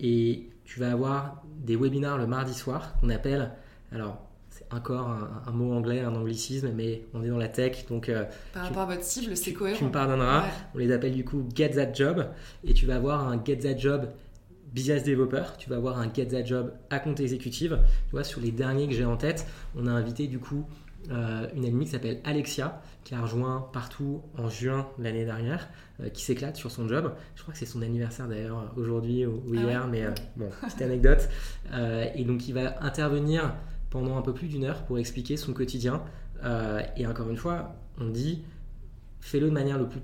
et 0.00 0.50
tu 0.64 0.78
vas 0.80 0.92
avoir 0.92 1.42
des 1.64 1.76
webinars 1.76 2.18
le 2.18 2.26
mardi 2.26 2.52
soir 2.52 2.94
qu'on 3.00 3.08
appelle, 3.08 3.50
alors 3.90 4.29
encore 4.72 5.08
un, 5.46 5.50
mot 5.50 5.72
anglais, 5.72 6.00
un 6.00 6.14
anglicisme, 6.14 6.70
mais 6.74 7.02
on 7.14 7.22
est 7.22 7.28
dans 7.28 7.38
la 7.38 7.48
tech, 7.48 7.86
donc... 7.88 8.10
Par 8.52 8.64
rapport 8.64 8.82
à 8.82 8.86
votre 8.86 9.04
cible, 9.04 9.36
c'est 9.36 9.52
cohérent. 9.52 9.78
Tu 9.78 9.84
me 9.84 9.90
pardonneras, 9.90 10.44
on 10.74 10.78
les 10.78 10.92
appelle 10.92 11.12
du 11.12 11.24
coup 11.24 11.48
Get 11.54 11.70
That 11.70 11.92
Job, 11.92 12.26
et 12.64 12.72
tu 12.72 12.86
vas 12.86 12.96
avoir 12.96 13.26
un 13.28 13.42
Get 13.44 13.58
That 13.58 13.78
Job 13.78 14.08
business 14.72 15.02
developer, 15.02 15.42
tu 15.58 15.68
vas 15.68 15.76
avoir 15.76 15.98
un 15.98 16.12
Get 16.12 16.26
That 16.26 16.44
Job 16.44 16.72
à 16.90 16.98
compte 16.98 17.20
exécutive. 17.20 17.78
Tu 18.06 18.12
vois, 18.12 18.24
sur 18.24 18.40
les 18.40 18.52
derniers 18.52 18.86
que 18.86 18.94
j'ai 18.94 19.04
en 19.04 19.16
tête, 19.16 19.46
on 19.76 19.86
a 19.86 19.90
invité 19.90 20.26
du 20.26 20.38
coup 20.38 20.64
euh, 21.10 21.46
une 21.56 21.64
amie 21.64 21.86
qui 21.86 21.92
s'appelle 21.92 22.20
Alexia, 22.24 22.82
qui 23.04 23.14
a 23.14 23.20
rejoint 23.20 23.68
partout 23.72 24.20
en 24.36 24.48
juin 24.48 24.86
l'année 24.98 25.24
dernière, 25.24 25.68
euh, 26.00 26.08
qui 26.10 26.22
s'éclate 26.22 26.56
sur 26.56 26.70
son 26.70 26.86
job. 26.86 27.14
Je 27.34 27.42
crois 27.42 27.52
que 27.52 27.58
c'est 27.58 27.66
son 27.66 27.82
anniversaire 27.82 28.28
d'ailleurs 28.28 28.72
aujourd'hui 28.76 29.24
ou, 29.26 29.42
ah 29.52 29.60
hier, 29.60 29.88
mais 29.88 30.04
euh, 30.04 30.10
bon, 30.36 30.50
petite 30.62 30.82
anecdote. 30.82 31.28
et 32.14 32.24
donc 32.24 32.48
il 32.48 32.54
va 32.54 32.82
intervenir 32.84 33.54
pendant 33.90 34.16
un 34.16 34.22
peu 34.22 34.32
plus 34.32 34.48
d'une 34.48 34.64
heure 34.64 34.84
pour 34.84 34.98
expliquer 34.98 35.36
son 35.36 35.52
quotidien. 35.52 36.02
et 36.96 37.06
encore 37.06 37.28
une 37.28 37.36
fois, 37.36 37.74
on 37.98 38.08
dit 38.08 38.42
fais-le 39.20 39.48
de 39.48 39.52
manière 39.52 39.78
le 39.78 39.88
plus, 39.88 40.00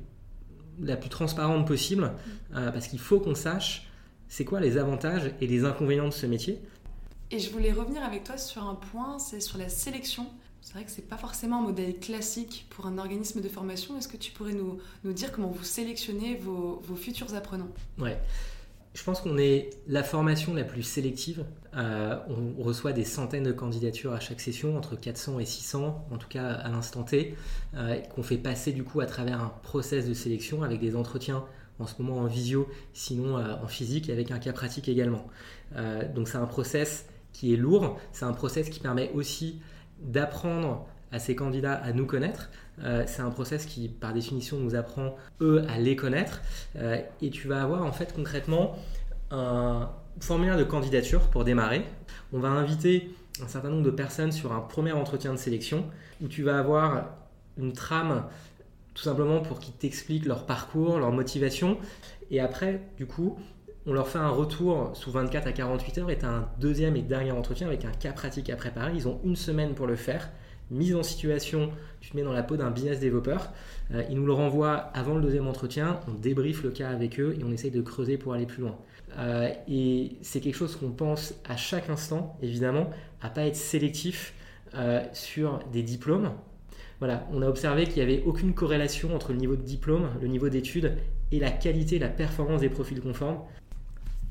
la 0.80 0.96
plus 0.96 1.08
transparente 1.08 1.66
possible, 1.66 2.12
parce 2.52 2.88
qu'il 2.88 2.98
faut 2.98 3.20
qu'on 3.20 3.34
sache 3.34 3.86
c'est 4.28 4.44
quoi 4.44 4.60
les 4.60 4.76
avantages 4.76 5.32
et 5.40 5.46
les 5.46 5.64
inconvénients 5.64 6.08
de 6.08 6.12
ce 6.12 6.26
métier. 6.26 6.60
Et 7.30 7.38
je 7.38 7.50
voulais 7.50 7.72
revenir 7.72 8.02
avec 8.02 8.24
toi 8.24 8.38
sur 8.38 8.66
un 8.66 8.74
point, 8.74 9.18
c'est 9.18 9.40
sur 9.40 9.58
la 9.58 9.68
sélection. 9.68 10.26
C'est 10.60 10.74
vrai 10.74 10.84
que 10.84 10.90
ce 10.90 11.00
n'est 11.00 11.06
pas 11.06 11.16
forcément 11.16 11.58
un 11.58 11.62
modèle 11.62 11.98
classique 11.98 12.66
pour 12.70 12.86
un 12.86 12.98
organisme 12.98 13.40
de 13.40 13.48
formation. 13.48 13.96
Est-ce 13.98 14.08
que 14.08 14.16
tu 14.16 14.32
pourrais 14.32 14.52
nous, 14.52 14.78
nous, 15.04 15.12
dire 15.12 15.30
comment 15.30 15.48
vous 15.48 15.64
sélectionnez 15.64 16.36
vos, 16.36 16.82
vos 16.84 16.96
futurs 16.96 17.34
apprenants? 17.34 17.70
Ouais. 17.98 18.18
Je 18.96 19.04
pense 19.04 19.20
qu'on 19.20 19.36
est 19.36 19.68
la 19.88 20.02
formation 20.02 20.54
la 20.54 20.64
plus 20.64 20.82
sélective. 20.82 21.44
Euh, 21.76 22.16
on 22.30 22.62
reçoit 22.62 22.94
des 22.94 23.04
centaines 23.04 23.42
de 23.42 23.52
candidatures 23.52 24.14
à 24.14 24.20
chaque 24.20 24.40
session, 24.40 24.74
entre 24.74 24.96
400 24.96 25.38
et 25.38 25.44
600, 25.44 26.06
en 26.10 26.16
tout 26.16 26.28
cas 26.28 26.52
à 26.52 26.70
l'instant 26.70 27.02
T, 27.02 27.34
euh, 27.74 28.00
qu'on 28.14 28.22
fait 28.22 28.38
passer 28.38 28.72
du 28.72 28.84
coup 28.84 29.00
à 29.00 29.06
travers 29.06 29.42
un 29.42 29.52
process 29.62 30.08
de 30.08 30.14
sélection 30.14 30.62
avec 30.62 30.80
des 30.80 30.96
entretiens 30.96 31.44
en 31.78 31.86
ce 31.86 32.00
moment 32.00 32.22
en 32.22 32.26
visio, 32.26 32.70
sinon 32.94 33.36
euh, 33.36 33.56
en 33.62 33.66
physique 33.66 34.08
avec 34.08 34.30
un 34.30 34.38
cas 34.38 34.54
pratique 34.54 34.88
également. 34.88 35.26
donc 36.14 36.26
c'est 36.28 36.38
un 36.38 36.46
process 36.46 37.04
qui 37.34 37.52
est 37.52 37.58
lourd, 37.58 37.98
c'est 38.12 38.24
un 38.24 38.32
process 38.32 38.70
qui 38.70 38.80
permet 38.80 39.10
aussi 39.12 39.60
d'apprendre 40.00 40.86
à 41.12 41.18
ces 41.18 41.36
candidats 41.36 41.74
à 41.74 41.92
nous 41.92 42.06
connaître. 42.06 42.48
Euh, 42.84 43.04
c'est 43.06 43.22
un 43.22 43.30
process 43.30 43.66
qui, 43.66 43.88
par 43.88 44.12
définition, 44.12 44.58
nous 44.58 44.74
apprend, 44.74 45.16
eux, 45.40 45.64
à 45.68 45.78
les 45.78 45.96
connaître. 45.96 46.42
Euh, 46.76 47.00
et 47.22 47.30
tu 47.30 47.48
vas 47.48 47.62
avoir, 47.62 47.84
en 47.84 47.92
fait, 47.92 48.12
concrètement, 48.14 48.76
un 49.30 49.90
formulaire 50.20 50.56
de 50.56 50.64
candidature 50.64 51.28
pour 51.28 51.44
démarrer. 51.44 51.84
On 52.32 52.38
va 52.38 52.48
inviter 52.48 53.10
un 53.42 53.48
certain 53.48 53.70
nombre 53.70 53.84
de 53.84 53.90
personnes 53.90 54.32
sur 54.32 54.52
un 54.52 54.60
premier 54.60 54.92
entretien 54.92 55.32
de 55.32 55.38
sélection 55.38 55.84
où 56.22 56.28
tu 56.28 56.42
vas 56.42 56.58
avoir 56.58 57.10
une 57.58 57.72
trame 57.72 58.24
tout 58.94 59.02
simplement 59.02 59.40
pour 59.40 59.60
qu'ils 59.60 59.74
t'expliquent 59.74 60.24
leur 60.24 60.46
parcours, 60.46 60.98
leur 60.98 61.12
motivation. 61.12 61.76
Et 62.30 62.40
après, 62.40 62.80
du 62.96 63.06
coup, 63.06 63.38
on 63.86 63.92
leur 63.92 64.08
fait 64.08 64.18
un 64.18 64.30
retour 64.30 64.90
sous 64.94 65.10
24 65.10 65.46
à 65.46 65.52
48 65.52 65.98
heures 65.98 66.10
et 66.10 66.18
tu 66.18 66.24
as 66.24 66.30
un 66.30 66.48
deuxième 66.58 66.96
et 66.96 67.02
dernier 67.02 67.30
entretien 67.30 67.66
avec 67.66 67.84
un 67.84 67.92
cas 67.92 68.12
pratique 68.12 68.48
à 68.50 68.56
préparer. 68.56 68.92
Ils 68.94 69.06
ont 69.06 69.20
une 69.22 69.36
semaine 69.36 69.74
pour 69.74 69.86
le 69.86 69.96
faire. 69.96 70.30
Mise 70.70 70.94
en 70.94 71.02
situation, 71.02 71.70
tu 72.00 72.10
te 72.10 72.16
mets 72.16 72.22
dans 72.22 72.32
la 72.32 72.42
peau 72.42 72.56
d'un 72.56 72.70
business 72.70 72.98
développeur. 72.98 73.52
Euh, 73.92 74.02
ils 74.10 74.16
nous 74.16 74.26
le 74.26 74.32
renvoient 74.32 74.76
avant 74.94 75.14
le 75.14 75.22
deuxième 75.22 75.46
entretien. 75.46 76.00
On 76.08 76.12
débriefe 76.12 76.62
le 76.62 76.70
cas 76.70 76.88
avec 76.88 77.20
eux 77.20 77.36
et 77.38 77.44
on 77.44 77.52
essaye 77.52 77.70
de 77.70 77.80
creuser 77.82 78.18
pour 78.18 78.34
aller 78.34 78.46
plus 78.46 78.62
loin. 78.62 78.76
Euh, 79.18 79.48
et 79.68 80.16
c'est 80.22 80.40
quelque 80.40 80.56
chose 80.56 80.76
qu'on 80.76 80.90
pense 80.90 81.34
à 81.48 81.56
chaque 81.56 81.88
instant, 81.88 82.36
évidemment, 82.42 82.90
à 83.22 83.30
pas 83.30 83.46
être 83.46 83.56
sélectif 83.56 84.34
euh, 84.74 85.02
sur 85.12 85.60
des 85.72 85.82
diplômes. 85.82 86.32
Voilà, 86.98 87.26
on 87.32 87.42
a 87.42 87.48
observé 87.48 87.84
qu'il 87.84 87.96
n'y 87.96 88.02
avait 88.02 88.22
aucune 88.24 88.54
corrélation 88.54 89.14
entre 89.14 89.32
le 89.32 89.38
niveau 89.38 89.56
de 89.56 89.62
diplôme, 89.62 90.08
le 90.20 90.28
niveau 90.28 90.48
d'études 90.48 90.96
et 91.30 91.38
la 91.38 91.50
qualité, 91.50 91.98
la 91.98 92.08
performance 92.08 92.60
des 92.60 92.70
profils 92.70 93.00
conformes. 93.00 93.38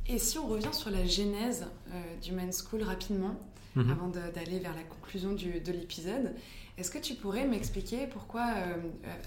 Et 0.07 0.17
si 0.17 0.37
on 0.37 0.47
revient 0.47 0.73
sur 0.73 0.91
la 0.91 1.05
genèse 1.05 1.65
euh, 1.91 2.01
du 2.21 2.31
Main 2.31 2.51
School 2.51 2.83
rapidement, 2.83 3.35
mhm. 3.75 3.91
avant 3.91 4.07
d'aller 4.07 4.59
vers 4.59 4.75
la 4.75 4.83
conclusion 4.83 5.33
de 5.33 5.71
l'épisode, 5.71 6.33
est-ce 6.77 6.91
que 6.91 6.97
tu 6.97 7.15
pourrais 7.15 7.47
m'expliquer 7.47 8.07
pourquoi, 8.07 8.47
euh, 8.57 8.75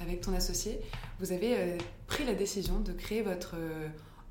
avec 0.01 0.21
ton 0.21 0.35
associé, 0.35 0.81
vous 1.19 1.33
avez 1.33 1.57
euh, 1.57 1.79
pris 2.07 2.25
la 2.25 2.35
décision 2.35 2.81
de 2.81 2.93
créer 2.93 3.23
votre 3.23 3.57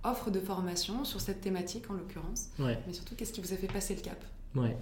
offre 0.03 0.29
de 0.29 0.39
formation 0.39 1.03
sur 1.03 1.19
cette 1.19 1.41
thématique 1.41 1.89
en 1.89 1.93
l'occurrence 1.93 2.49
Mais 2.59 2.93
surtout, 2.93 3.15
qu'est-ce 3.15 3.33
qui 3.33 3.41
vous 3.41 3.53
a 3.53 3.57
fait 3.57 3.67
passer 3.67 3.95
le 3.95 4.01
cap? 4.01 4.23
Ouais. 4.55 4.77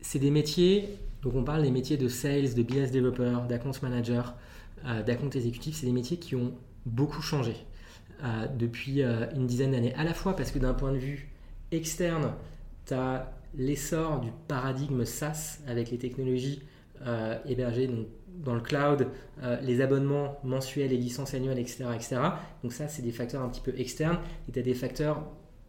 C'est 0.00 0.18
des 0.18 0.30
métiers, 0.30 0.98
donc 1.22 1.34
on 1.34 1.44
parle 1.44 1.62
des 1.62 1.70
métiers 1.70 1.96
de 1.96 2.08
sales, 2.08 2.54
de 2.54 2.62
business 2.62 2.90
developer, 2.90 3.40
d'account 3.48 3.72
manager, 3.82 4.34
d'account 5.06 5.30
exécutif, 5.30 5.76
c'est 5.76 5.86
des 5.86 5.92
métiers 5.92 6.18
qui 6.18 6.36
ont 6.36 6.52
beaucoup 6.84 7.22
changé. 7.22 7.56
Euh, 8.22 8.46
depuis 8.46 9.02
euh, 9.02 9.26
une 9.34 9.46
dizaine 9.46 9.72
d'années. 9.72 9.92
À 9.96 10.04
la 10.04 10.14
fois 10.14 10.34
parce 10.36 10.50
que 10.50 10.58
d'un 10.58 10.72
point 10.72 10.92
de 10.92 10.98
vue 10.98 11.28
externe, 11.72 12.32
tu 12.86 12.94
as 12.94 13.30
l'essor 13.56 14.20
du 14.20 14.30
paradigme 14.48 15.04
SaaS 15.04 15.60
avec 15.66 15.90
les 15.90 15.98
technologies 15.98 16.62
euh, 17.06 17.38
hébergées 17.46 17.90
dans 18.44 18.54
le 18.54 18.60
cloud, 18.60 19.06
les 19.62 19.80
abonnements 19.80 20.40
mensuels 20.42 20.92
et 20.92 20.96
licences 20.96 21.34
annuelles, 21.34 21.60
etc. 21.60 21.84
etc. 21.94 22.16
Donc 22.64 22.72
ça, 22.72 22.88
c'est 22.88 23.02
des 23.02 23.12
facteurs 23.12 23.42
un 23.42 23.48
petit 23.48 23.60
peu 23.60 23.72
externes. 23.78 24.18
Et 24.48 24.52
tu 24.52 24.58
as 24.58 24.62
des 24.62 24.74
facteurs 24.74 25.24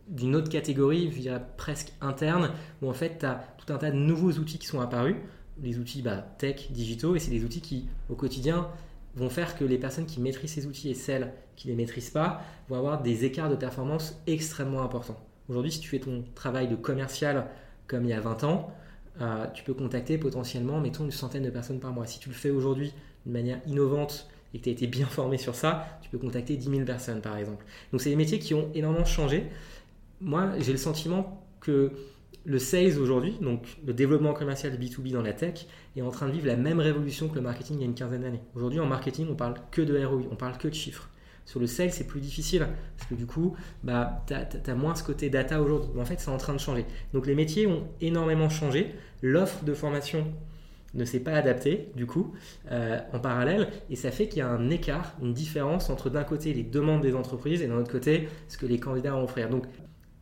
d'une 0.08 0.36
autre 0.36 0.50
catégorie, 0.50 1.12
je 1.12 1.20
dirais 1.20 1.42
presque 1.58 1.94
interne, 2.02 2.52
où 2.82 2.90
en 2.90 2.94
fait, 2.94 3.20
tu 3.20 3.26
as 3.26 3.44
tout 3.58 3.72
un 3.74 3.78
tas 3.78 3.92
de 3.92 3.98
nouveaux 3.98 4.32
outils 4.32 4.58
qui 4.58 4.68
sont 4.68 4.80
apparus, 4.80 5.16
les 5.62 5.80
outils 5.80 6.02
bah, 6.02 6.18
tech, 6.38 6.72
digitaux, 6.72 7.16
et 7.16 7.20
c'est 7.20 7.32
des 7.32 7.44
outils 7.44 7.62
qui, 7.62 7.88
au 8.10 8.16
quotidien, 8.16 8.68
vont 9.16 9.30
faire 9.30 9.58
que 9.58 9.64
les 9.64 9.78
personnes 9.78 10.06
qui 10.06 10.20
maîtrisent 10.20 10.54
ces 10.54 10.68
outils 10.68 10.90
et 10.90 10.94
celles 10.94 11.34
qui 11.56 11.68
ne 11.68 11.74
les 11.74 11.78
maîtrisent 11.78 12.10
pas 12.10 12.42
vont 12.68 12.76
avoir 12.76 13.02
des 13.02 13.24
écarts 13.24 13.50
de 13.50 13.56
performance 13.56 14.22
extrêmement 14.28 14.82
importants. 14.82 15.20
Aujourd'hui, 15.48 15.72
si 15.72 15.80
tu 15.80 15.90
fais 15.90 16.00
ton 16.00 16.26
travail 16.36 16.68
de 16.68 16.76
commercial 16.76 17.48
comme 17.88 18.04
il 18.04 18.10
y 18.10 18.14
a 18.14 18.22
20 18.22 18.44
ans, 18.44 18.74
euh, 19.22 19.46
tu 19.54 19.64
peux 19.64 19.74
contacter 19.74 20.18
potentiellement, 20.18 20.80
mettons, 20.82 21.06
une 21.06 21.12
centaine 21.12 21.44
de 21.44 21.50
personnes 21.50 21.80
par 21.80 21.94
mois. 21.94 22.06
Si 22.06 22.20
tu 22.20 22.30
le 22.30 22.36
fais 22.36 22.50
aujourd'hui 22.50 22.94
d'une 23.26 23.34
manière 23.34 23.60
innovante 23.66 24.28
et 24.54 24.60
que 24.60 24.64
tu 24.64 24.70
as 24.70 24.74
été 24.74 24.88
bien 24.88 25.06
formé 25.10 25.38
sur 25.38 25.56
ça, 25.56 26.00
tu 26.02 26.10
peux 26.10 26.18
contacter 26.18 26.58
10 26.58 26.70
000 26.70 26.86
personnes 26.86 27.22
par 27.22 27.38
exemple. 27.38 27.66
Donc 27.92 28.02
c'est 28.02 28.10
des 28.10 28.16
métiers 28.16 28.40
qui 28.40 28.54
ont 28.54 28.70
énormément 28.74 29.06
changé. 29.06 29.48
Moi, 30.22 30.52
j'ai 30.60 30.72
le 30.72 30.78
sentiment 30.78 31.46
que 31.62 31.92
le 32.46 32.60
sales 32.60 33.00
aujourd'hui, 33.00 33.38
donc 33.42 33.66
le 33.86 33.94
développement 33.94 34.34
commercial 34.34 34.78
B2B 34.78 35.12
dans 35.12 35.22
la 35.22 35.34
tech, 35.34 35.66
est 35.96 36.02
en 36.02 36.12
train 36.12 36.28
de 36.28 36.32
vivre 36.32 36.48
la 36.48 36.56
même 36.56 36.80
révolution 36.80 37.28
que 37.28 37.36
le 37.36 37.42
marketing 37.42 37.78
il 37.78 37.82
y 37.82 37.84
a 37.84 37.88
une 37.88 37.96
quinzaine 37.96 38.22
d'années. 38.22 38.42
Aujourd'hui, 38.56 38.80
en 38.80 38.86
marketing, 38.86 39.28
on 39.32 39.36
parle 39.36 39.56
que 39.72 39.82
de 39.82 40.06
ROI, 40.06 40.24
on 40.32 40.36
parle 40.36 40.58
que 40.58 40.68
de 40.68 40.74
chiffres. 40.74 41.10
Sur 41.46 41.60
le 41.60 41.68
sales, 41.68 41.92
c'est 41.92 42.08
plus 42.08 42.20
difficile 42.20 42.68
parce 42.98 43.10
que 43.10 43.16
du 43.16 43.28
coup, 43.28 43.56
bah, 43.84 44.24
tu 44.28 44.34
as, 44.34 44.76
moins 44.76 44.96
ce 44.96 45.04
côté 45.04 45.30
data 45.30 45.62
aujourd'hui. 45.62 46.00
En 46.00 46.06
fait, 46.06 46.20
c'est 46.20 46.32
en 46.32 46.38
train 46.38 46.54
de 46.54 46.60
changer. 46.60 46.86
Donc 47.14 47.28
les 47.28 47.36
métiers 47.36 47.68
ont 47.68 47.88
énormément 48.02 48.50
changé. 48.50 48.96
L'offre 49.22 49.64
de 49.64 49.74
formation 49.74 50.26
ne 50.96 51.06
s'est 51.06 51.20
pas 51.20 51.34
adaptée, 51.34 51.90
du 51.96 52.06
coup, 52.06 52.34
euh, 52.72 53.00
en 53.14 53.20
parallèle. 53.20 53.70
Et 53.90 53.96
ça 53.96 54.12
fait 54.12 54.28
qu'il 54.28 54.40
y 54.40 54.42
a 54.42 54.48
un 54.48 54.70
écart, 54.70 55.14
une 55.22 55.34
différence 55.34 55.90
entre 55.90 56.10
d'un 56.10 56.24
côté 56.24 56.54
les 56.54 56.64
demandes 56.64 57.02
des 57.02 57.16
entreprises 57.16 57.62
et 57.62 57.68
d'un 57.68 57.78
autre 57.78 57.92
côté 57.92 58.28
ce 58.48 58.58
que 58.58 58.66
les 58.66 58.80
candidats 58.80 59.16
ont 59.16 59.20
à 59.20 59.24
offrir. 59.24 59.50
Donc 59.50 59.66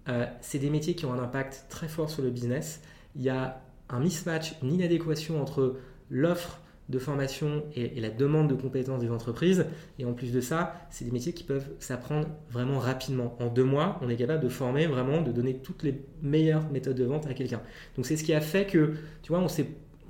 euh, 0.10 0.26
c'est 0.42 0.60
des 0.60 0.70
métiers 0.70 0.96
qui 0.96 1.06
ont 1.06 1.14
un 1.14 1.24
impact 1.24 1.66
très 1.70 1.88
fort 1.88 2.10
sur 2.10 2.24
le 2.24 2.32
business. 2.32 2.82
Il 3.16 3.22
y 3.22 3.30
a 3.30 3.62
un 3.90 4.00
mismatch, 4.00 4.56
une 4.62 4.74
inadéquation 4.74 5.42
entre 5.42 5.78
l'offre 6.10 6.60
de 6.90 7.00
formation 7.00 7.64
et, 7.76 8.00
la 8.00 8.10
demande 8.10 8.50
de 8.50 8.56
compétences 8.56 9.02
des 9.02 9.10
entreprises. 9.10 9.66
Et 10.00 10.06
en 10.06 10.14
plus 10.14 10.32
de 10.32 10.42
ça, 10.42 10.76
c'est 10.90 11.06
des 11.06 11.12
métiers 11.12 11.34
qui 11.34 11.44
peuvent 11.44 11.70
s'apprendre 11.80 12.28
vraiment 12.52 12.80
rapidement. 12.80 13.36
En 13.40 13.48
deux 13.48 13.64
mois, 13.64 14.00
on 14.02 14.10
est 14.10 14.16
capable 14.16 14.44
de 14.44 14.50
former 14.50 14.88
vraiment, 14.88 15.22
de 15.22 15.32
donner 15.32 15.56
toutes 15.58 15.84
les 15.84 16.02
meilleures 16.22 16.70
méthodes 16.72 16.98
de 16.98 17.06
vente 17.06 17.28
à 17.28 17.34
quelqu'un. 17.34 17.62
Donc 17.96 18.06
c'est 18.06 18.18
ce 18.18 18.24
qui 18.24 18.34
a 18.34 18.42
fait 18.42 18.66
que, 18.66 18.94
tu 19.22 19.32
vois, 19.32 19.46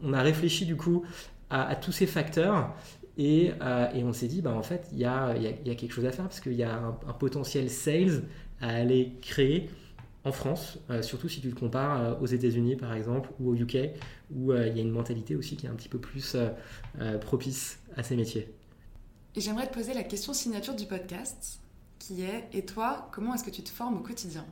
on, 0.03 0.13
a 0.13 0.21
réfléchi 0.21 0.65
du 0.65 0.75
coup 0.75 1.03
à, 1.49 1.75
tous 1.75 1.91
ces 1.91 2.07
facteurs 2.07 2.73
et, 3.17 3.51
euh, 3.61 3.87
on 4.03 4.13
s'est 4.13 4.27
dit, 4.27 4.41
bah, 4.41 4.53
en 4.53 4.63
fait, 4.63 4.87
il 4.91 4.97
y 4.97 5.05
a, 5.05 5.35
y, 5.37 5.43
y 5.43 5.71
a, 5.71 5.75
quelque 5.75 5.93
chose 5.93 6.05
à 6.05 6.11
faire 6.11 6.25
parce 6.25 6.39
qu'il 6.39 6.53
y 6.53 6.63
a 6.63 6.75
un 7.07 7.13
potentiel 7.13 7.69
sales 7.69 8.23
à 8.59 8.69
aller 8.69 9.13
créer 9.21 9.69
en 10.25 10.31
France, 10.31 10.79
euh, 10.89 11.01
surtout 11.01 11.27
si 11.27 11.41
tu 11.41 11.53
te 11.53 11.59
compares 11.59 12.01
euh, 12.01 12.15
aux 12.21 12.25
États-Unis 12.25 12.75
par 12.75 12.93
exemple 12.93 13.29
ou 13.39 13.49
au 13.49 13.55
UK, 13.55 13.77
où 14.31 14.51
euh, 14.51 14.67
il 14.67 14.77
y 14.77 14.79
a 14.79 14.83
une 14.83 14.91
mentalité 14.91 15.35
aussi 15.35 15.57
qui 15.57 15.65
est 15.65 15.69
un 15.69 15.75
petit 15.75 15.89
peu 15.89 15.99
plus 15.99 16.37
propice 17.21 17.79
à 17.97 18.03
ces 18.03 18.15
métiers. 18.15 18.53
Et 19.35 19.41
j'aimerais 19.41 19.67
te 19.67 19.73
poser 19.73 19.93
la 19.93 20.03
question 20.03 20.33
signature 20.33 20.75
du 20.75 20.85
podcast, 20.85 21.59
qui 21.99 22.23
est 22.23 22.47
Et 22.53 22.65
toi, 22.65 23.09
comment 23.11 23.33
est-ce 23.33 23.43
que 23.43 23.49
tu 23.49 23.63
te 23.63 23.69
formes 23.69 23.97
au 23.97 24.01
quotidien? 24.01 24.45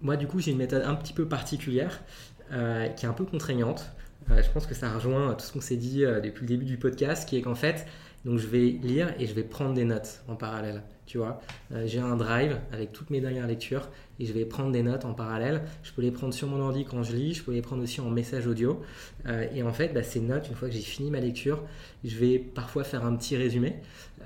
Moi, 0.00 0.16
du 0.16 0.26
coup, 0.26 0.40
j'ai 0.40 0.50
une 0.50 0.58
méthode 0.58 0.82
un 0.82 0.94
petit 0.94 1.12
peu 1.12 1.26
particulière, 1.28 2.02
qui 2.50 3.06
est 3.06 3.08
un 3.08 3.12
peu 3.12 3.24
contraignante. 3.24 3.90
je 4.28 4.50
pense 4.52 4.66
que 4.66 4.74
ça 4.74 4.92
rejoint 4.92 5.34
tout 5.34 5.44
ce 5.44 5.52
qu'on 5.52 5.60
s'est 5.60 5.76
dit 5.76 6.00
depuis 6.00 6.42
le 6.42 6.48
début 6.48 6.64
du 6.64 6.76
podcast, 6.76 7.28
qui 7.28 7.36
est 7.36 7.42
qu'en 7.42 7.54
fait, 7.54 7.86
Donc 8.24 8.38
je 8.38 8.46
vais 8.46 8.70
lire 8.82 9.14
et 9.18 9.26
je 9.26 9.34
vais 9.34 9.44
prendre 9.44 9.74
des 9.74 9.84
notes 9.84 10.22
en 10.28 10.34
parallèle. 10.34 10.82
Tu 11.06 11.18
vois, 11.18 11.40
euh, 11.72 11.84
j'ai 11.86 11.98
un 11.98 12.16
drive 12.16 12.58
avec 12.72 12.92
toutes 12.92 13.10
mes 13.10 13.20
dernières 13.20 13.46
lectures 13.46 13.88
et 14.18 14.24
je 14.24 14.32
vais 14.32 14.46
prendre 14.46 14.72
des 14.72 14.82
notes 14.82 15.04
en 15.04 15.12
parallèle. 15.12 15.62
Je 15.82 15.92
peux 15.92 16.00
les 16.00 16.10
prendre 16.10 16.32
sur 16.32 16.48
mon 16.48 16.60
ordi 16.60 16.84
quand 16.84 17.02
je 17.02 17.14
lis, 17.14 17.34
je 17.34 17.42
peux 17.42 17.52
les 17.52 17.60
prendre 17.60 17.82
aussi 17.82 18.00
en 18.00 18.08
message 18.08 18.46
audio. 18.46 18.80
Euh, 19.26 19.46
et 19.54 19.62
en 19.62 19.72
fait, 19.72 19.92
bah, 19.92 20.02
ces 20.02 20.20
notes, 20.20 20.48
une 20.48 20.54
fois 20.54 20.68
que 20.68 20.74
j'ai 20.74 20.80
fini 20.80 21.10
ma 21.10 21.20
lecture, 21.20 21.62
je 22.04 22.16
vais 22.16 22.38
parfois 22.38 22.84
faire 22.84 23.04
un 23.04 23.14
petit 23.16 23.36
résumé. 23.36 23.76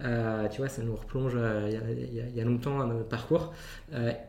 Euh, 0.04 0.46
tu 0.48 0.58
vois, 0.58 0.68
ça 0.68 0.82
nous 0.82 0.94
replonge 0.94 1.36
il 1.68 2.36
y, 2.36 2.40
a 2.40 2.44
longtemps 2.44 2.80
à 2.80 2.86
notre 2.86 3.08
parcours. 3.08 3.52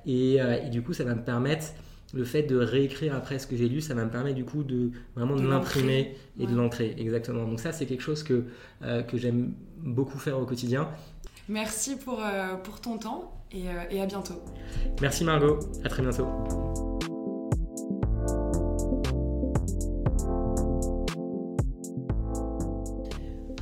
Et, 0.08 0.38
et, 0.38 0.70
du 0.72 0.82
coup, 0.82 0.94
ça 0.94 1.04
va 1.04 1.14
me 1.14 1.24
permettre 1.24 1.68
le 2.16 2.24
fait 2.24 2.42
de 2.42 2.58
réécrire 2.58 3.16
après 3.16 3.38
ce 3.38 3.46
que 3.46 3.56
j'ai 3.56 3.70
lu, 3.70 3.82
ça 3.82 3.94
va 3.94 4.04
me 4.04 4.10
permettre 4.10 4.36
du 4.36 4.46
coup 4.46 4.64
de 4.64 4.90
vraiment 5.16 5.36
de, 5.36 5.48
l'imprimer 5.48 6.16
et 6.40 6.48
de 6.48 6.56
l'ancrer. 6.56 6.96
Exactement. 6.98 7.46
Donc 7.46 7.60
ça, 7.60 7.72
c'est 7.72 7.86
quelque 7.86 8.02
chose 8.02 8.24
que, 8.24 8.46
que 8.82 9.18
j'aime 9.18 9.54
beaucoup 9.78 10.18
faire 10.18 10.40
au 10.40 10.46
quotidien. 10.46 10.90
Merci 11.50 11.96
pour, 11.96 12.24
euh, 12.24 12.56
pour 12.58 12.80
ton 12.80 13.00
temps 13.00 13.34
et, 13.52 13.68
euh, 13.68 13.84
et 13.90 14.00
à 14.00 14.06
bientôt. 14.06 14.40
Merci 15.02 15.24
Margot, 15.24 15.60
à 15.84 15.90
très 15.90 16.04
bientôt. 16.04 16.28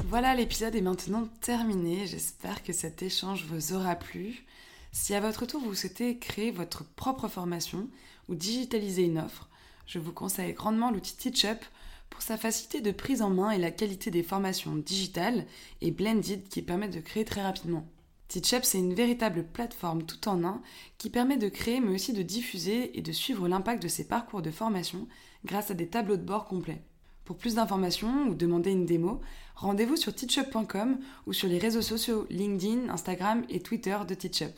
Voilà, 0.10 0.36
l'épisode 0.36 0.76
est 0.76 0.82
maintenant 0.82 1.30
terminé. 1.40 2.08
J'espère 2.08 2.62
que 2.62 2.74
cet 2.74 3.04
échange 3.04 3.46
vous 3.46 3.74
aura 3.74 3.96
plu. 3.96 4.46
Si 4.92 5.14
à 5.14 5.22
votre 5.22 5.46
tour 5.46 5.62
vous 5.62 5.74
souhaitez 5.74 6.18
créer 6.18 6.52
votre 6.52 6.84
propre 6.84 7.30
formation 7.30 7.88
ou 8.28 8.36
digitaliser 8.36 9.04
une 9.04 9.20
offre, 9.20 9.48
je 9.86 10.00
vous 10.00 10.12
conseille 10.12 10.52
grandement 10.52 10.92
l'outil 10.92 11.16
TeachUp 11.16 11.64
pour 12.10 12.22
sa 12.22 12.38
facilité 12.38 12.82
de 12.82 12.92
prise 12.92 13.22
en 13.22 13.30
main 13.30 13.52
et 13.52 13.58
la 13.58 13.72
qualité 13.72 14.12
des 14.12 14.24
formations 14.24 14.76
digitales 14.76 15.46
et 15.82 15.92
blended 15.92 16.48
qui 16.50 16.62
permettent 16.62 16.96
de 16.96 17.00
créer 17.00 17.26
très 17.26 17.42
rapidement. 17.42 17.88
TeachUp, 18.28 18.64
c'est 18.64 18.80
une 18.80 18.94
véritable 18.94 19.46
plateforme 19.46 20.04
tout 20.04 20.28
en 20.28 20.44
un 20.44 20.62
qui 20.98 21.10
permet 21.10 21.38
de 21.38 21.48
créer 21.48 21.80
mais 21.80 21.94
aussi 21.94 22.14
de 22.14 22.24
diffuser 22.24 22.98
et 22.98 23.02
de 23.02 23.12
suivre 23.12 23.48
l'impact 23.48 23.82
de 23.82 23.88
ses 23.88 24.08
parcours 24.08 24.42
de 24.42 24.52
formation 24.52 25.08
grâce 25.46 25.72
à 25.72 25.74
des 25.74 25.88
tableaux 25.88 26.18
de 26.18 26.24
bord 26.26 26.46
complets. 26.46 26.84
Pour 27.24 27.38
plus 27.38 27.56
d'informations 27.56 28.28
ou 28.30 28.36
demander 28.36 28.72
une 28.72 28.86
démo, 28.86 29.22
rendez-vous 29.56 29.98
sur 29.98 30.16
teachup.com 30.16 30.98
ou 31.26 31.34
sur 31.34 31.50
les 31.50 31.58
réseaux 31.58 31.82
sociaux 31.82 32.26
LinkedIn, 32.30 32.90
Instagram 32.90 33.44
et 33.50 33.60
Twitter 33.60 33.98
de 34.08 34.14
TeachUp. 34.14 34.54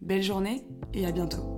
Belle 0.00 0.22
journée 0.22 0.64
et 0.94 1.06
à 1.06 1.12
bientôt. 1.12 1.56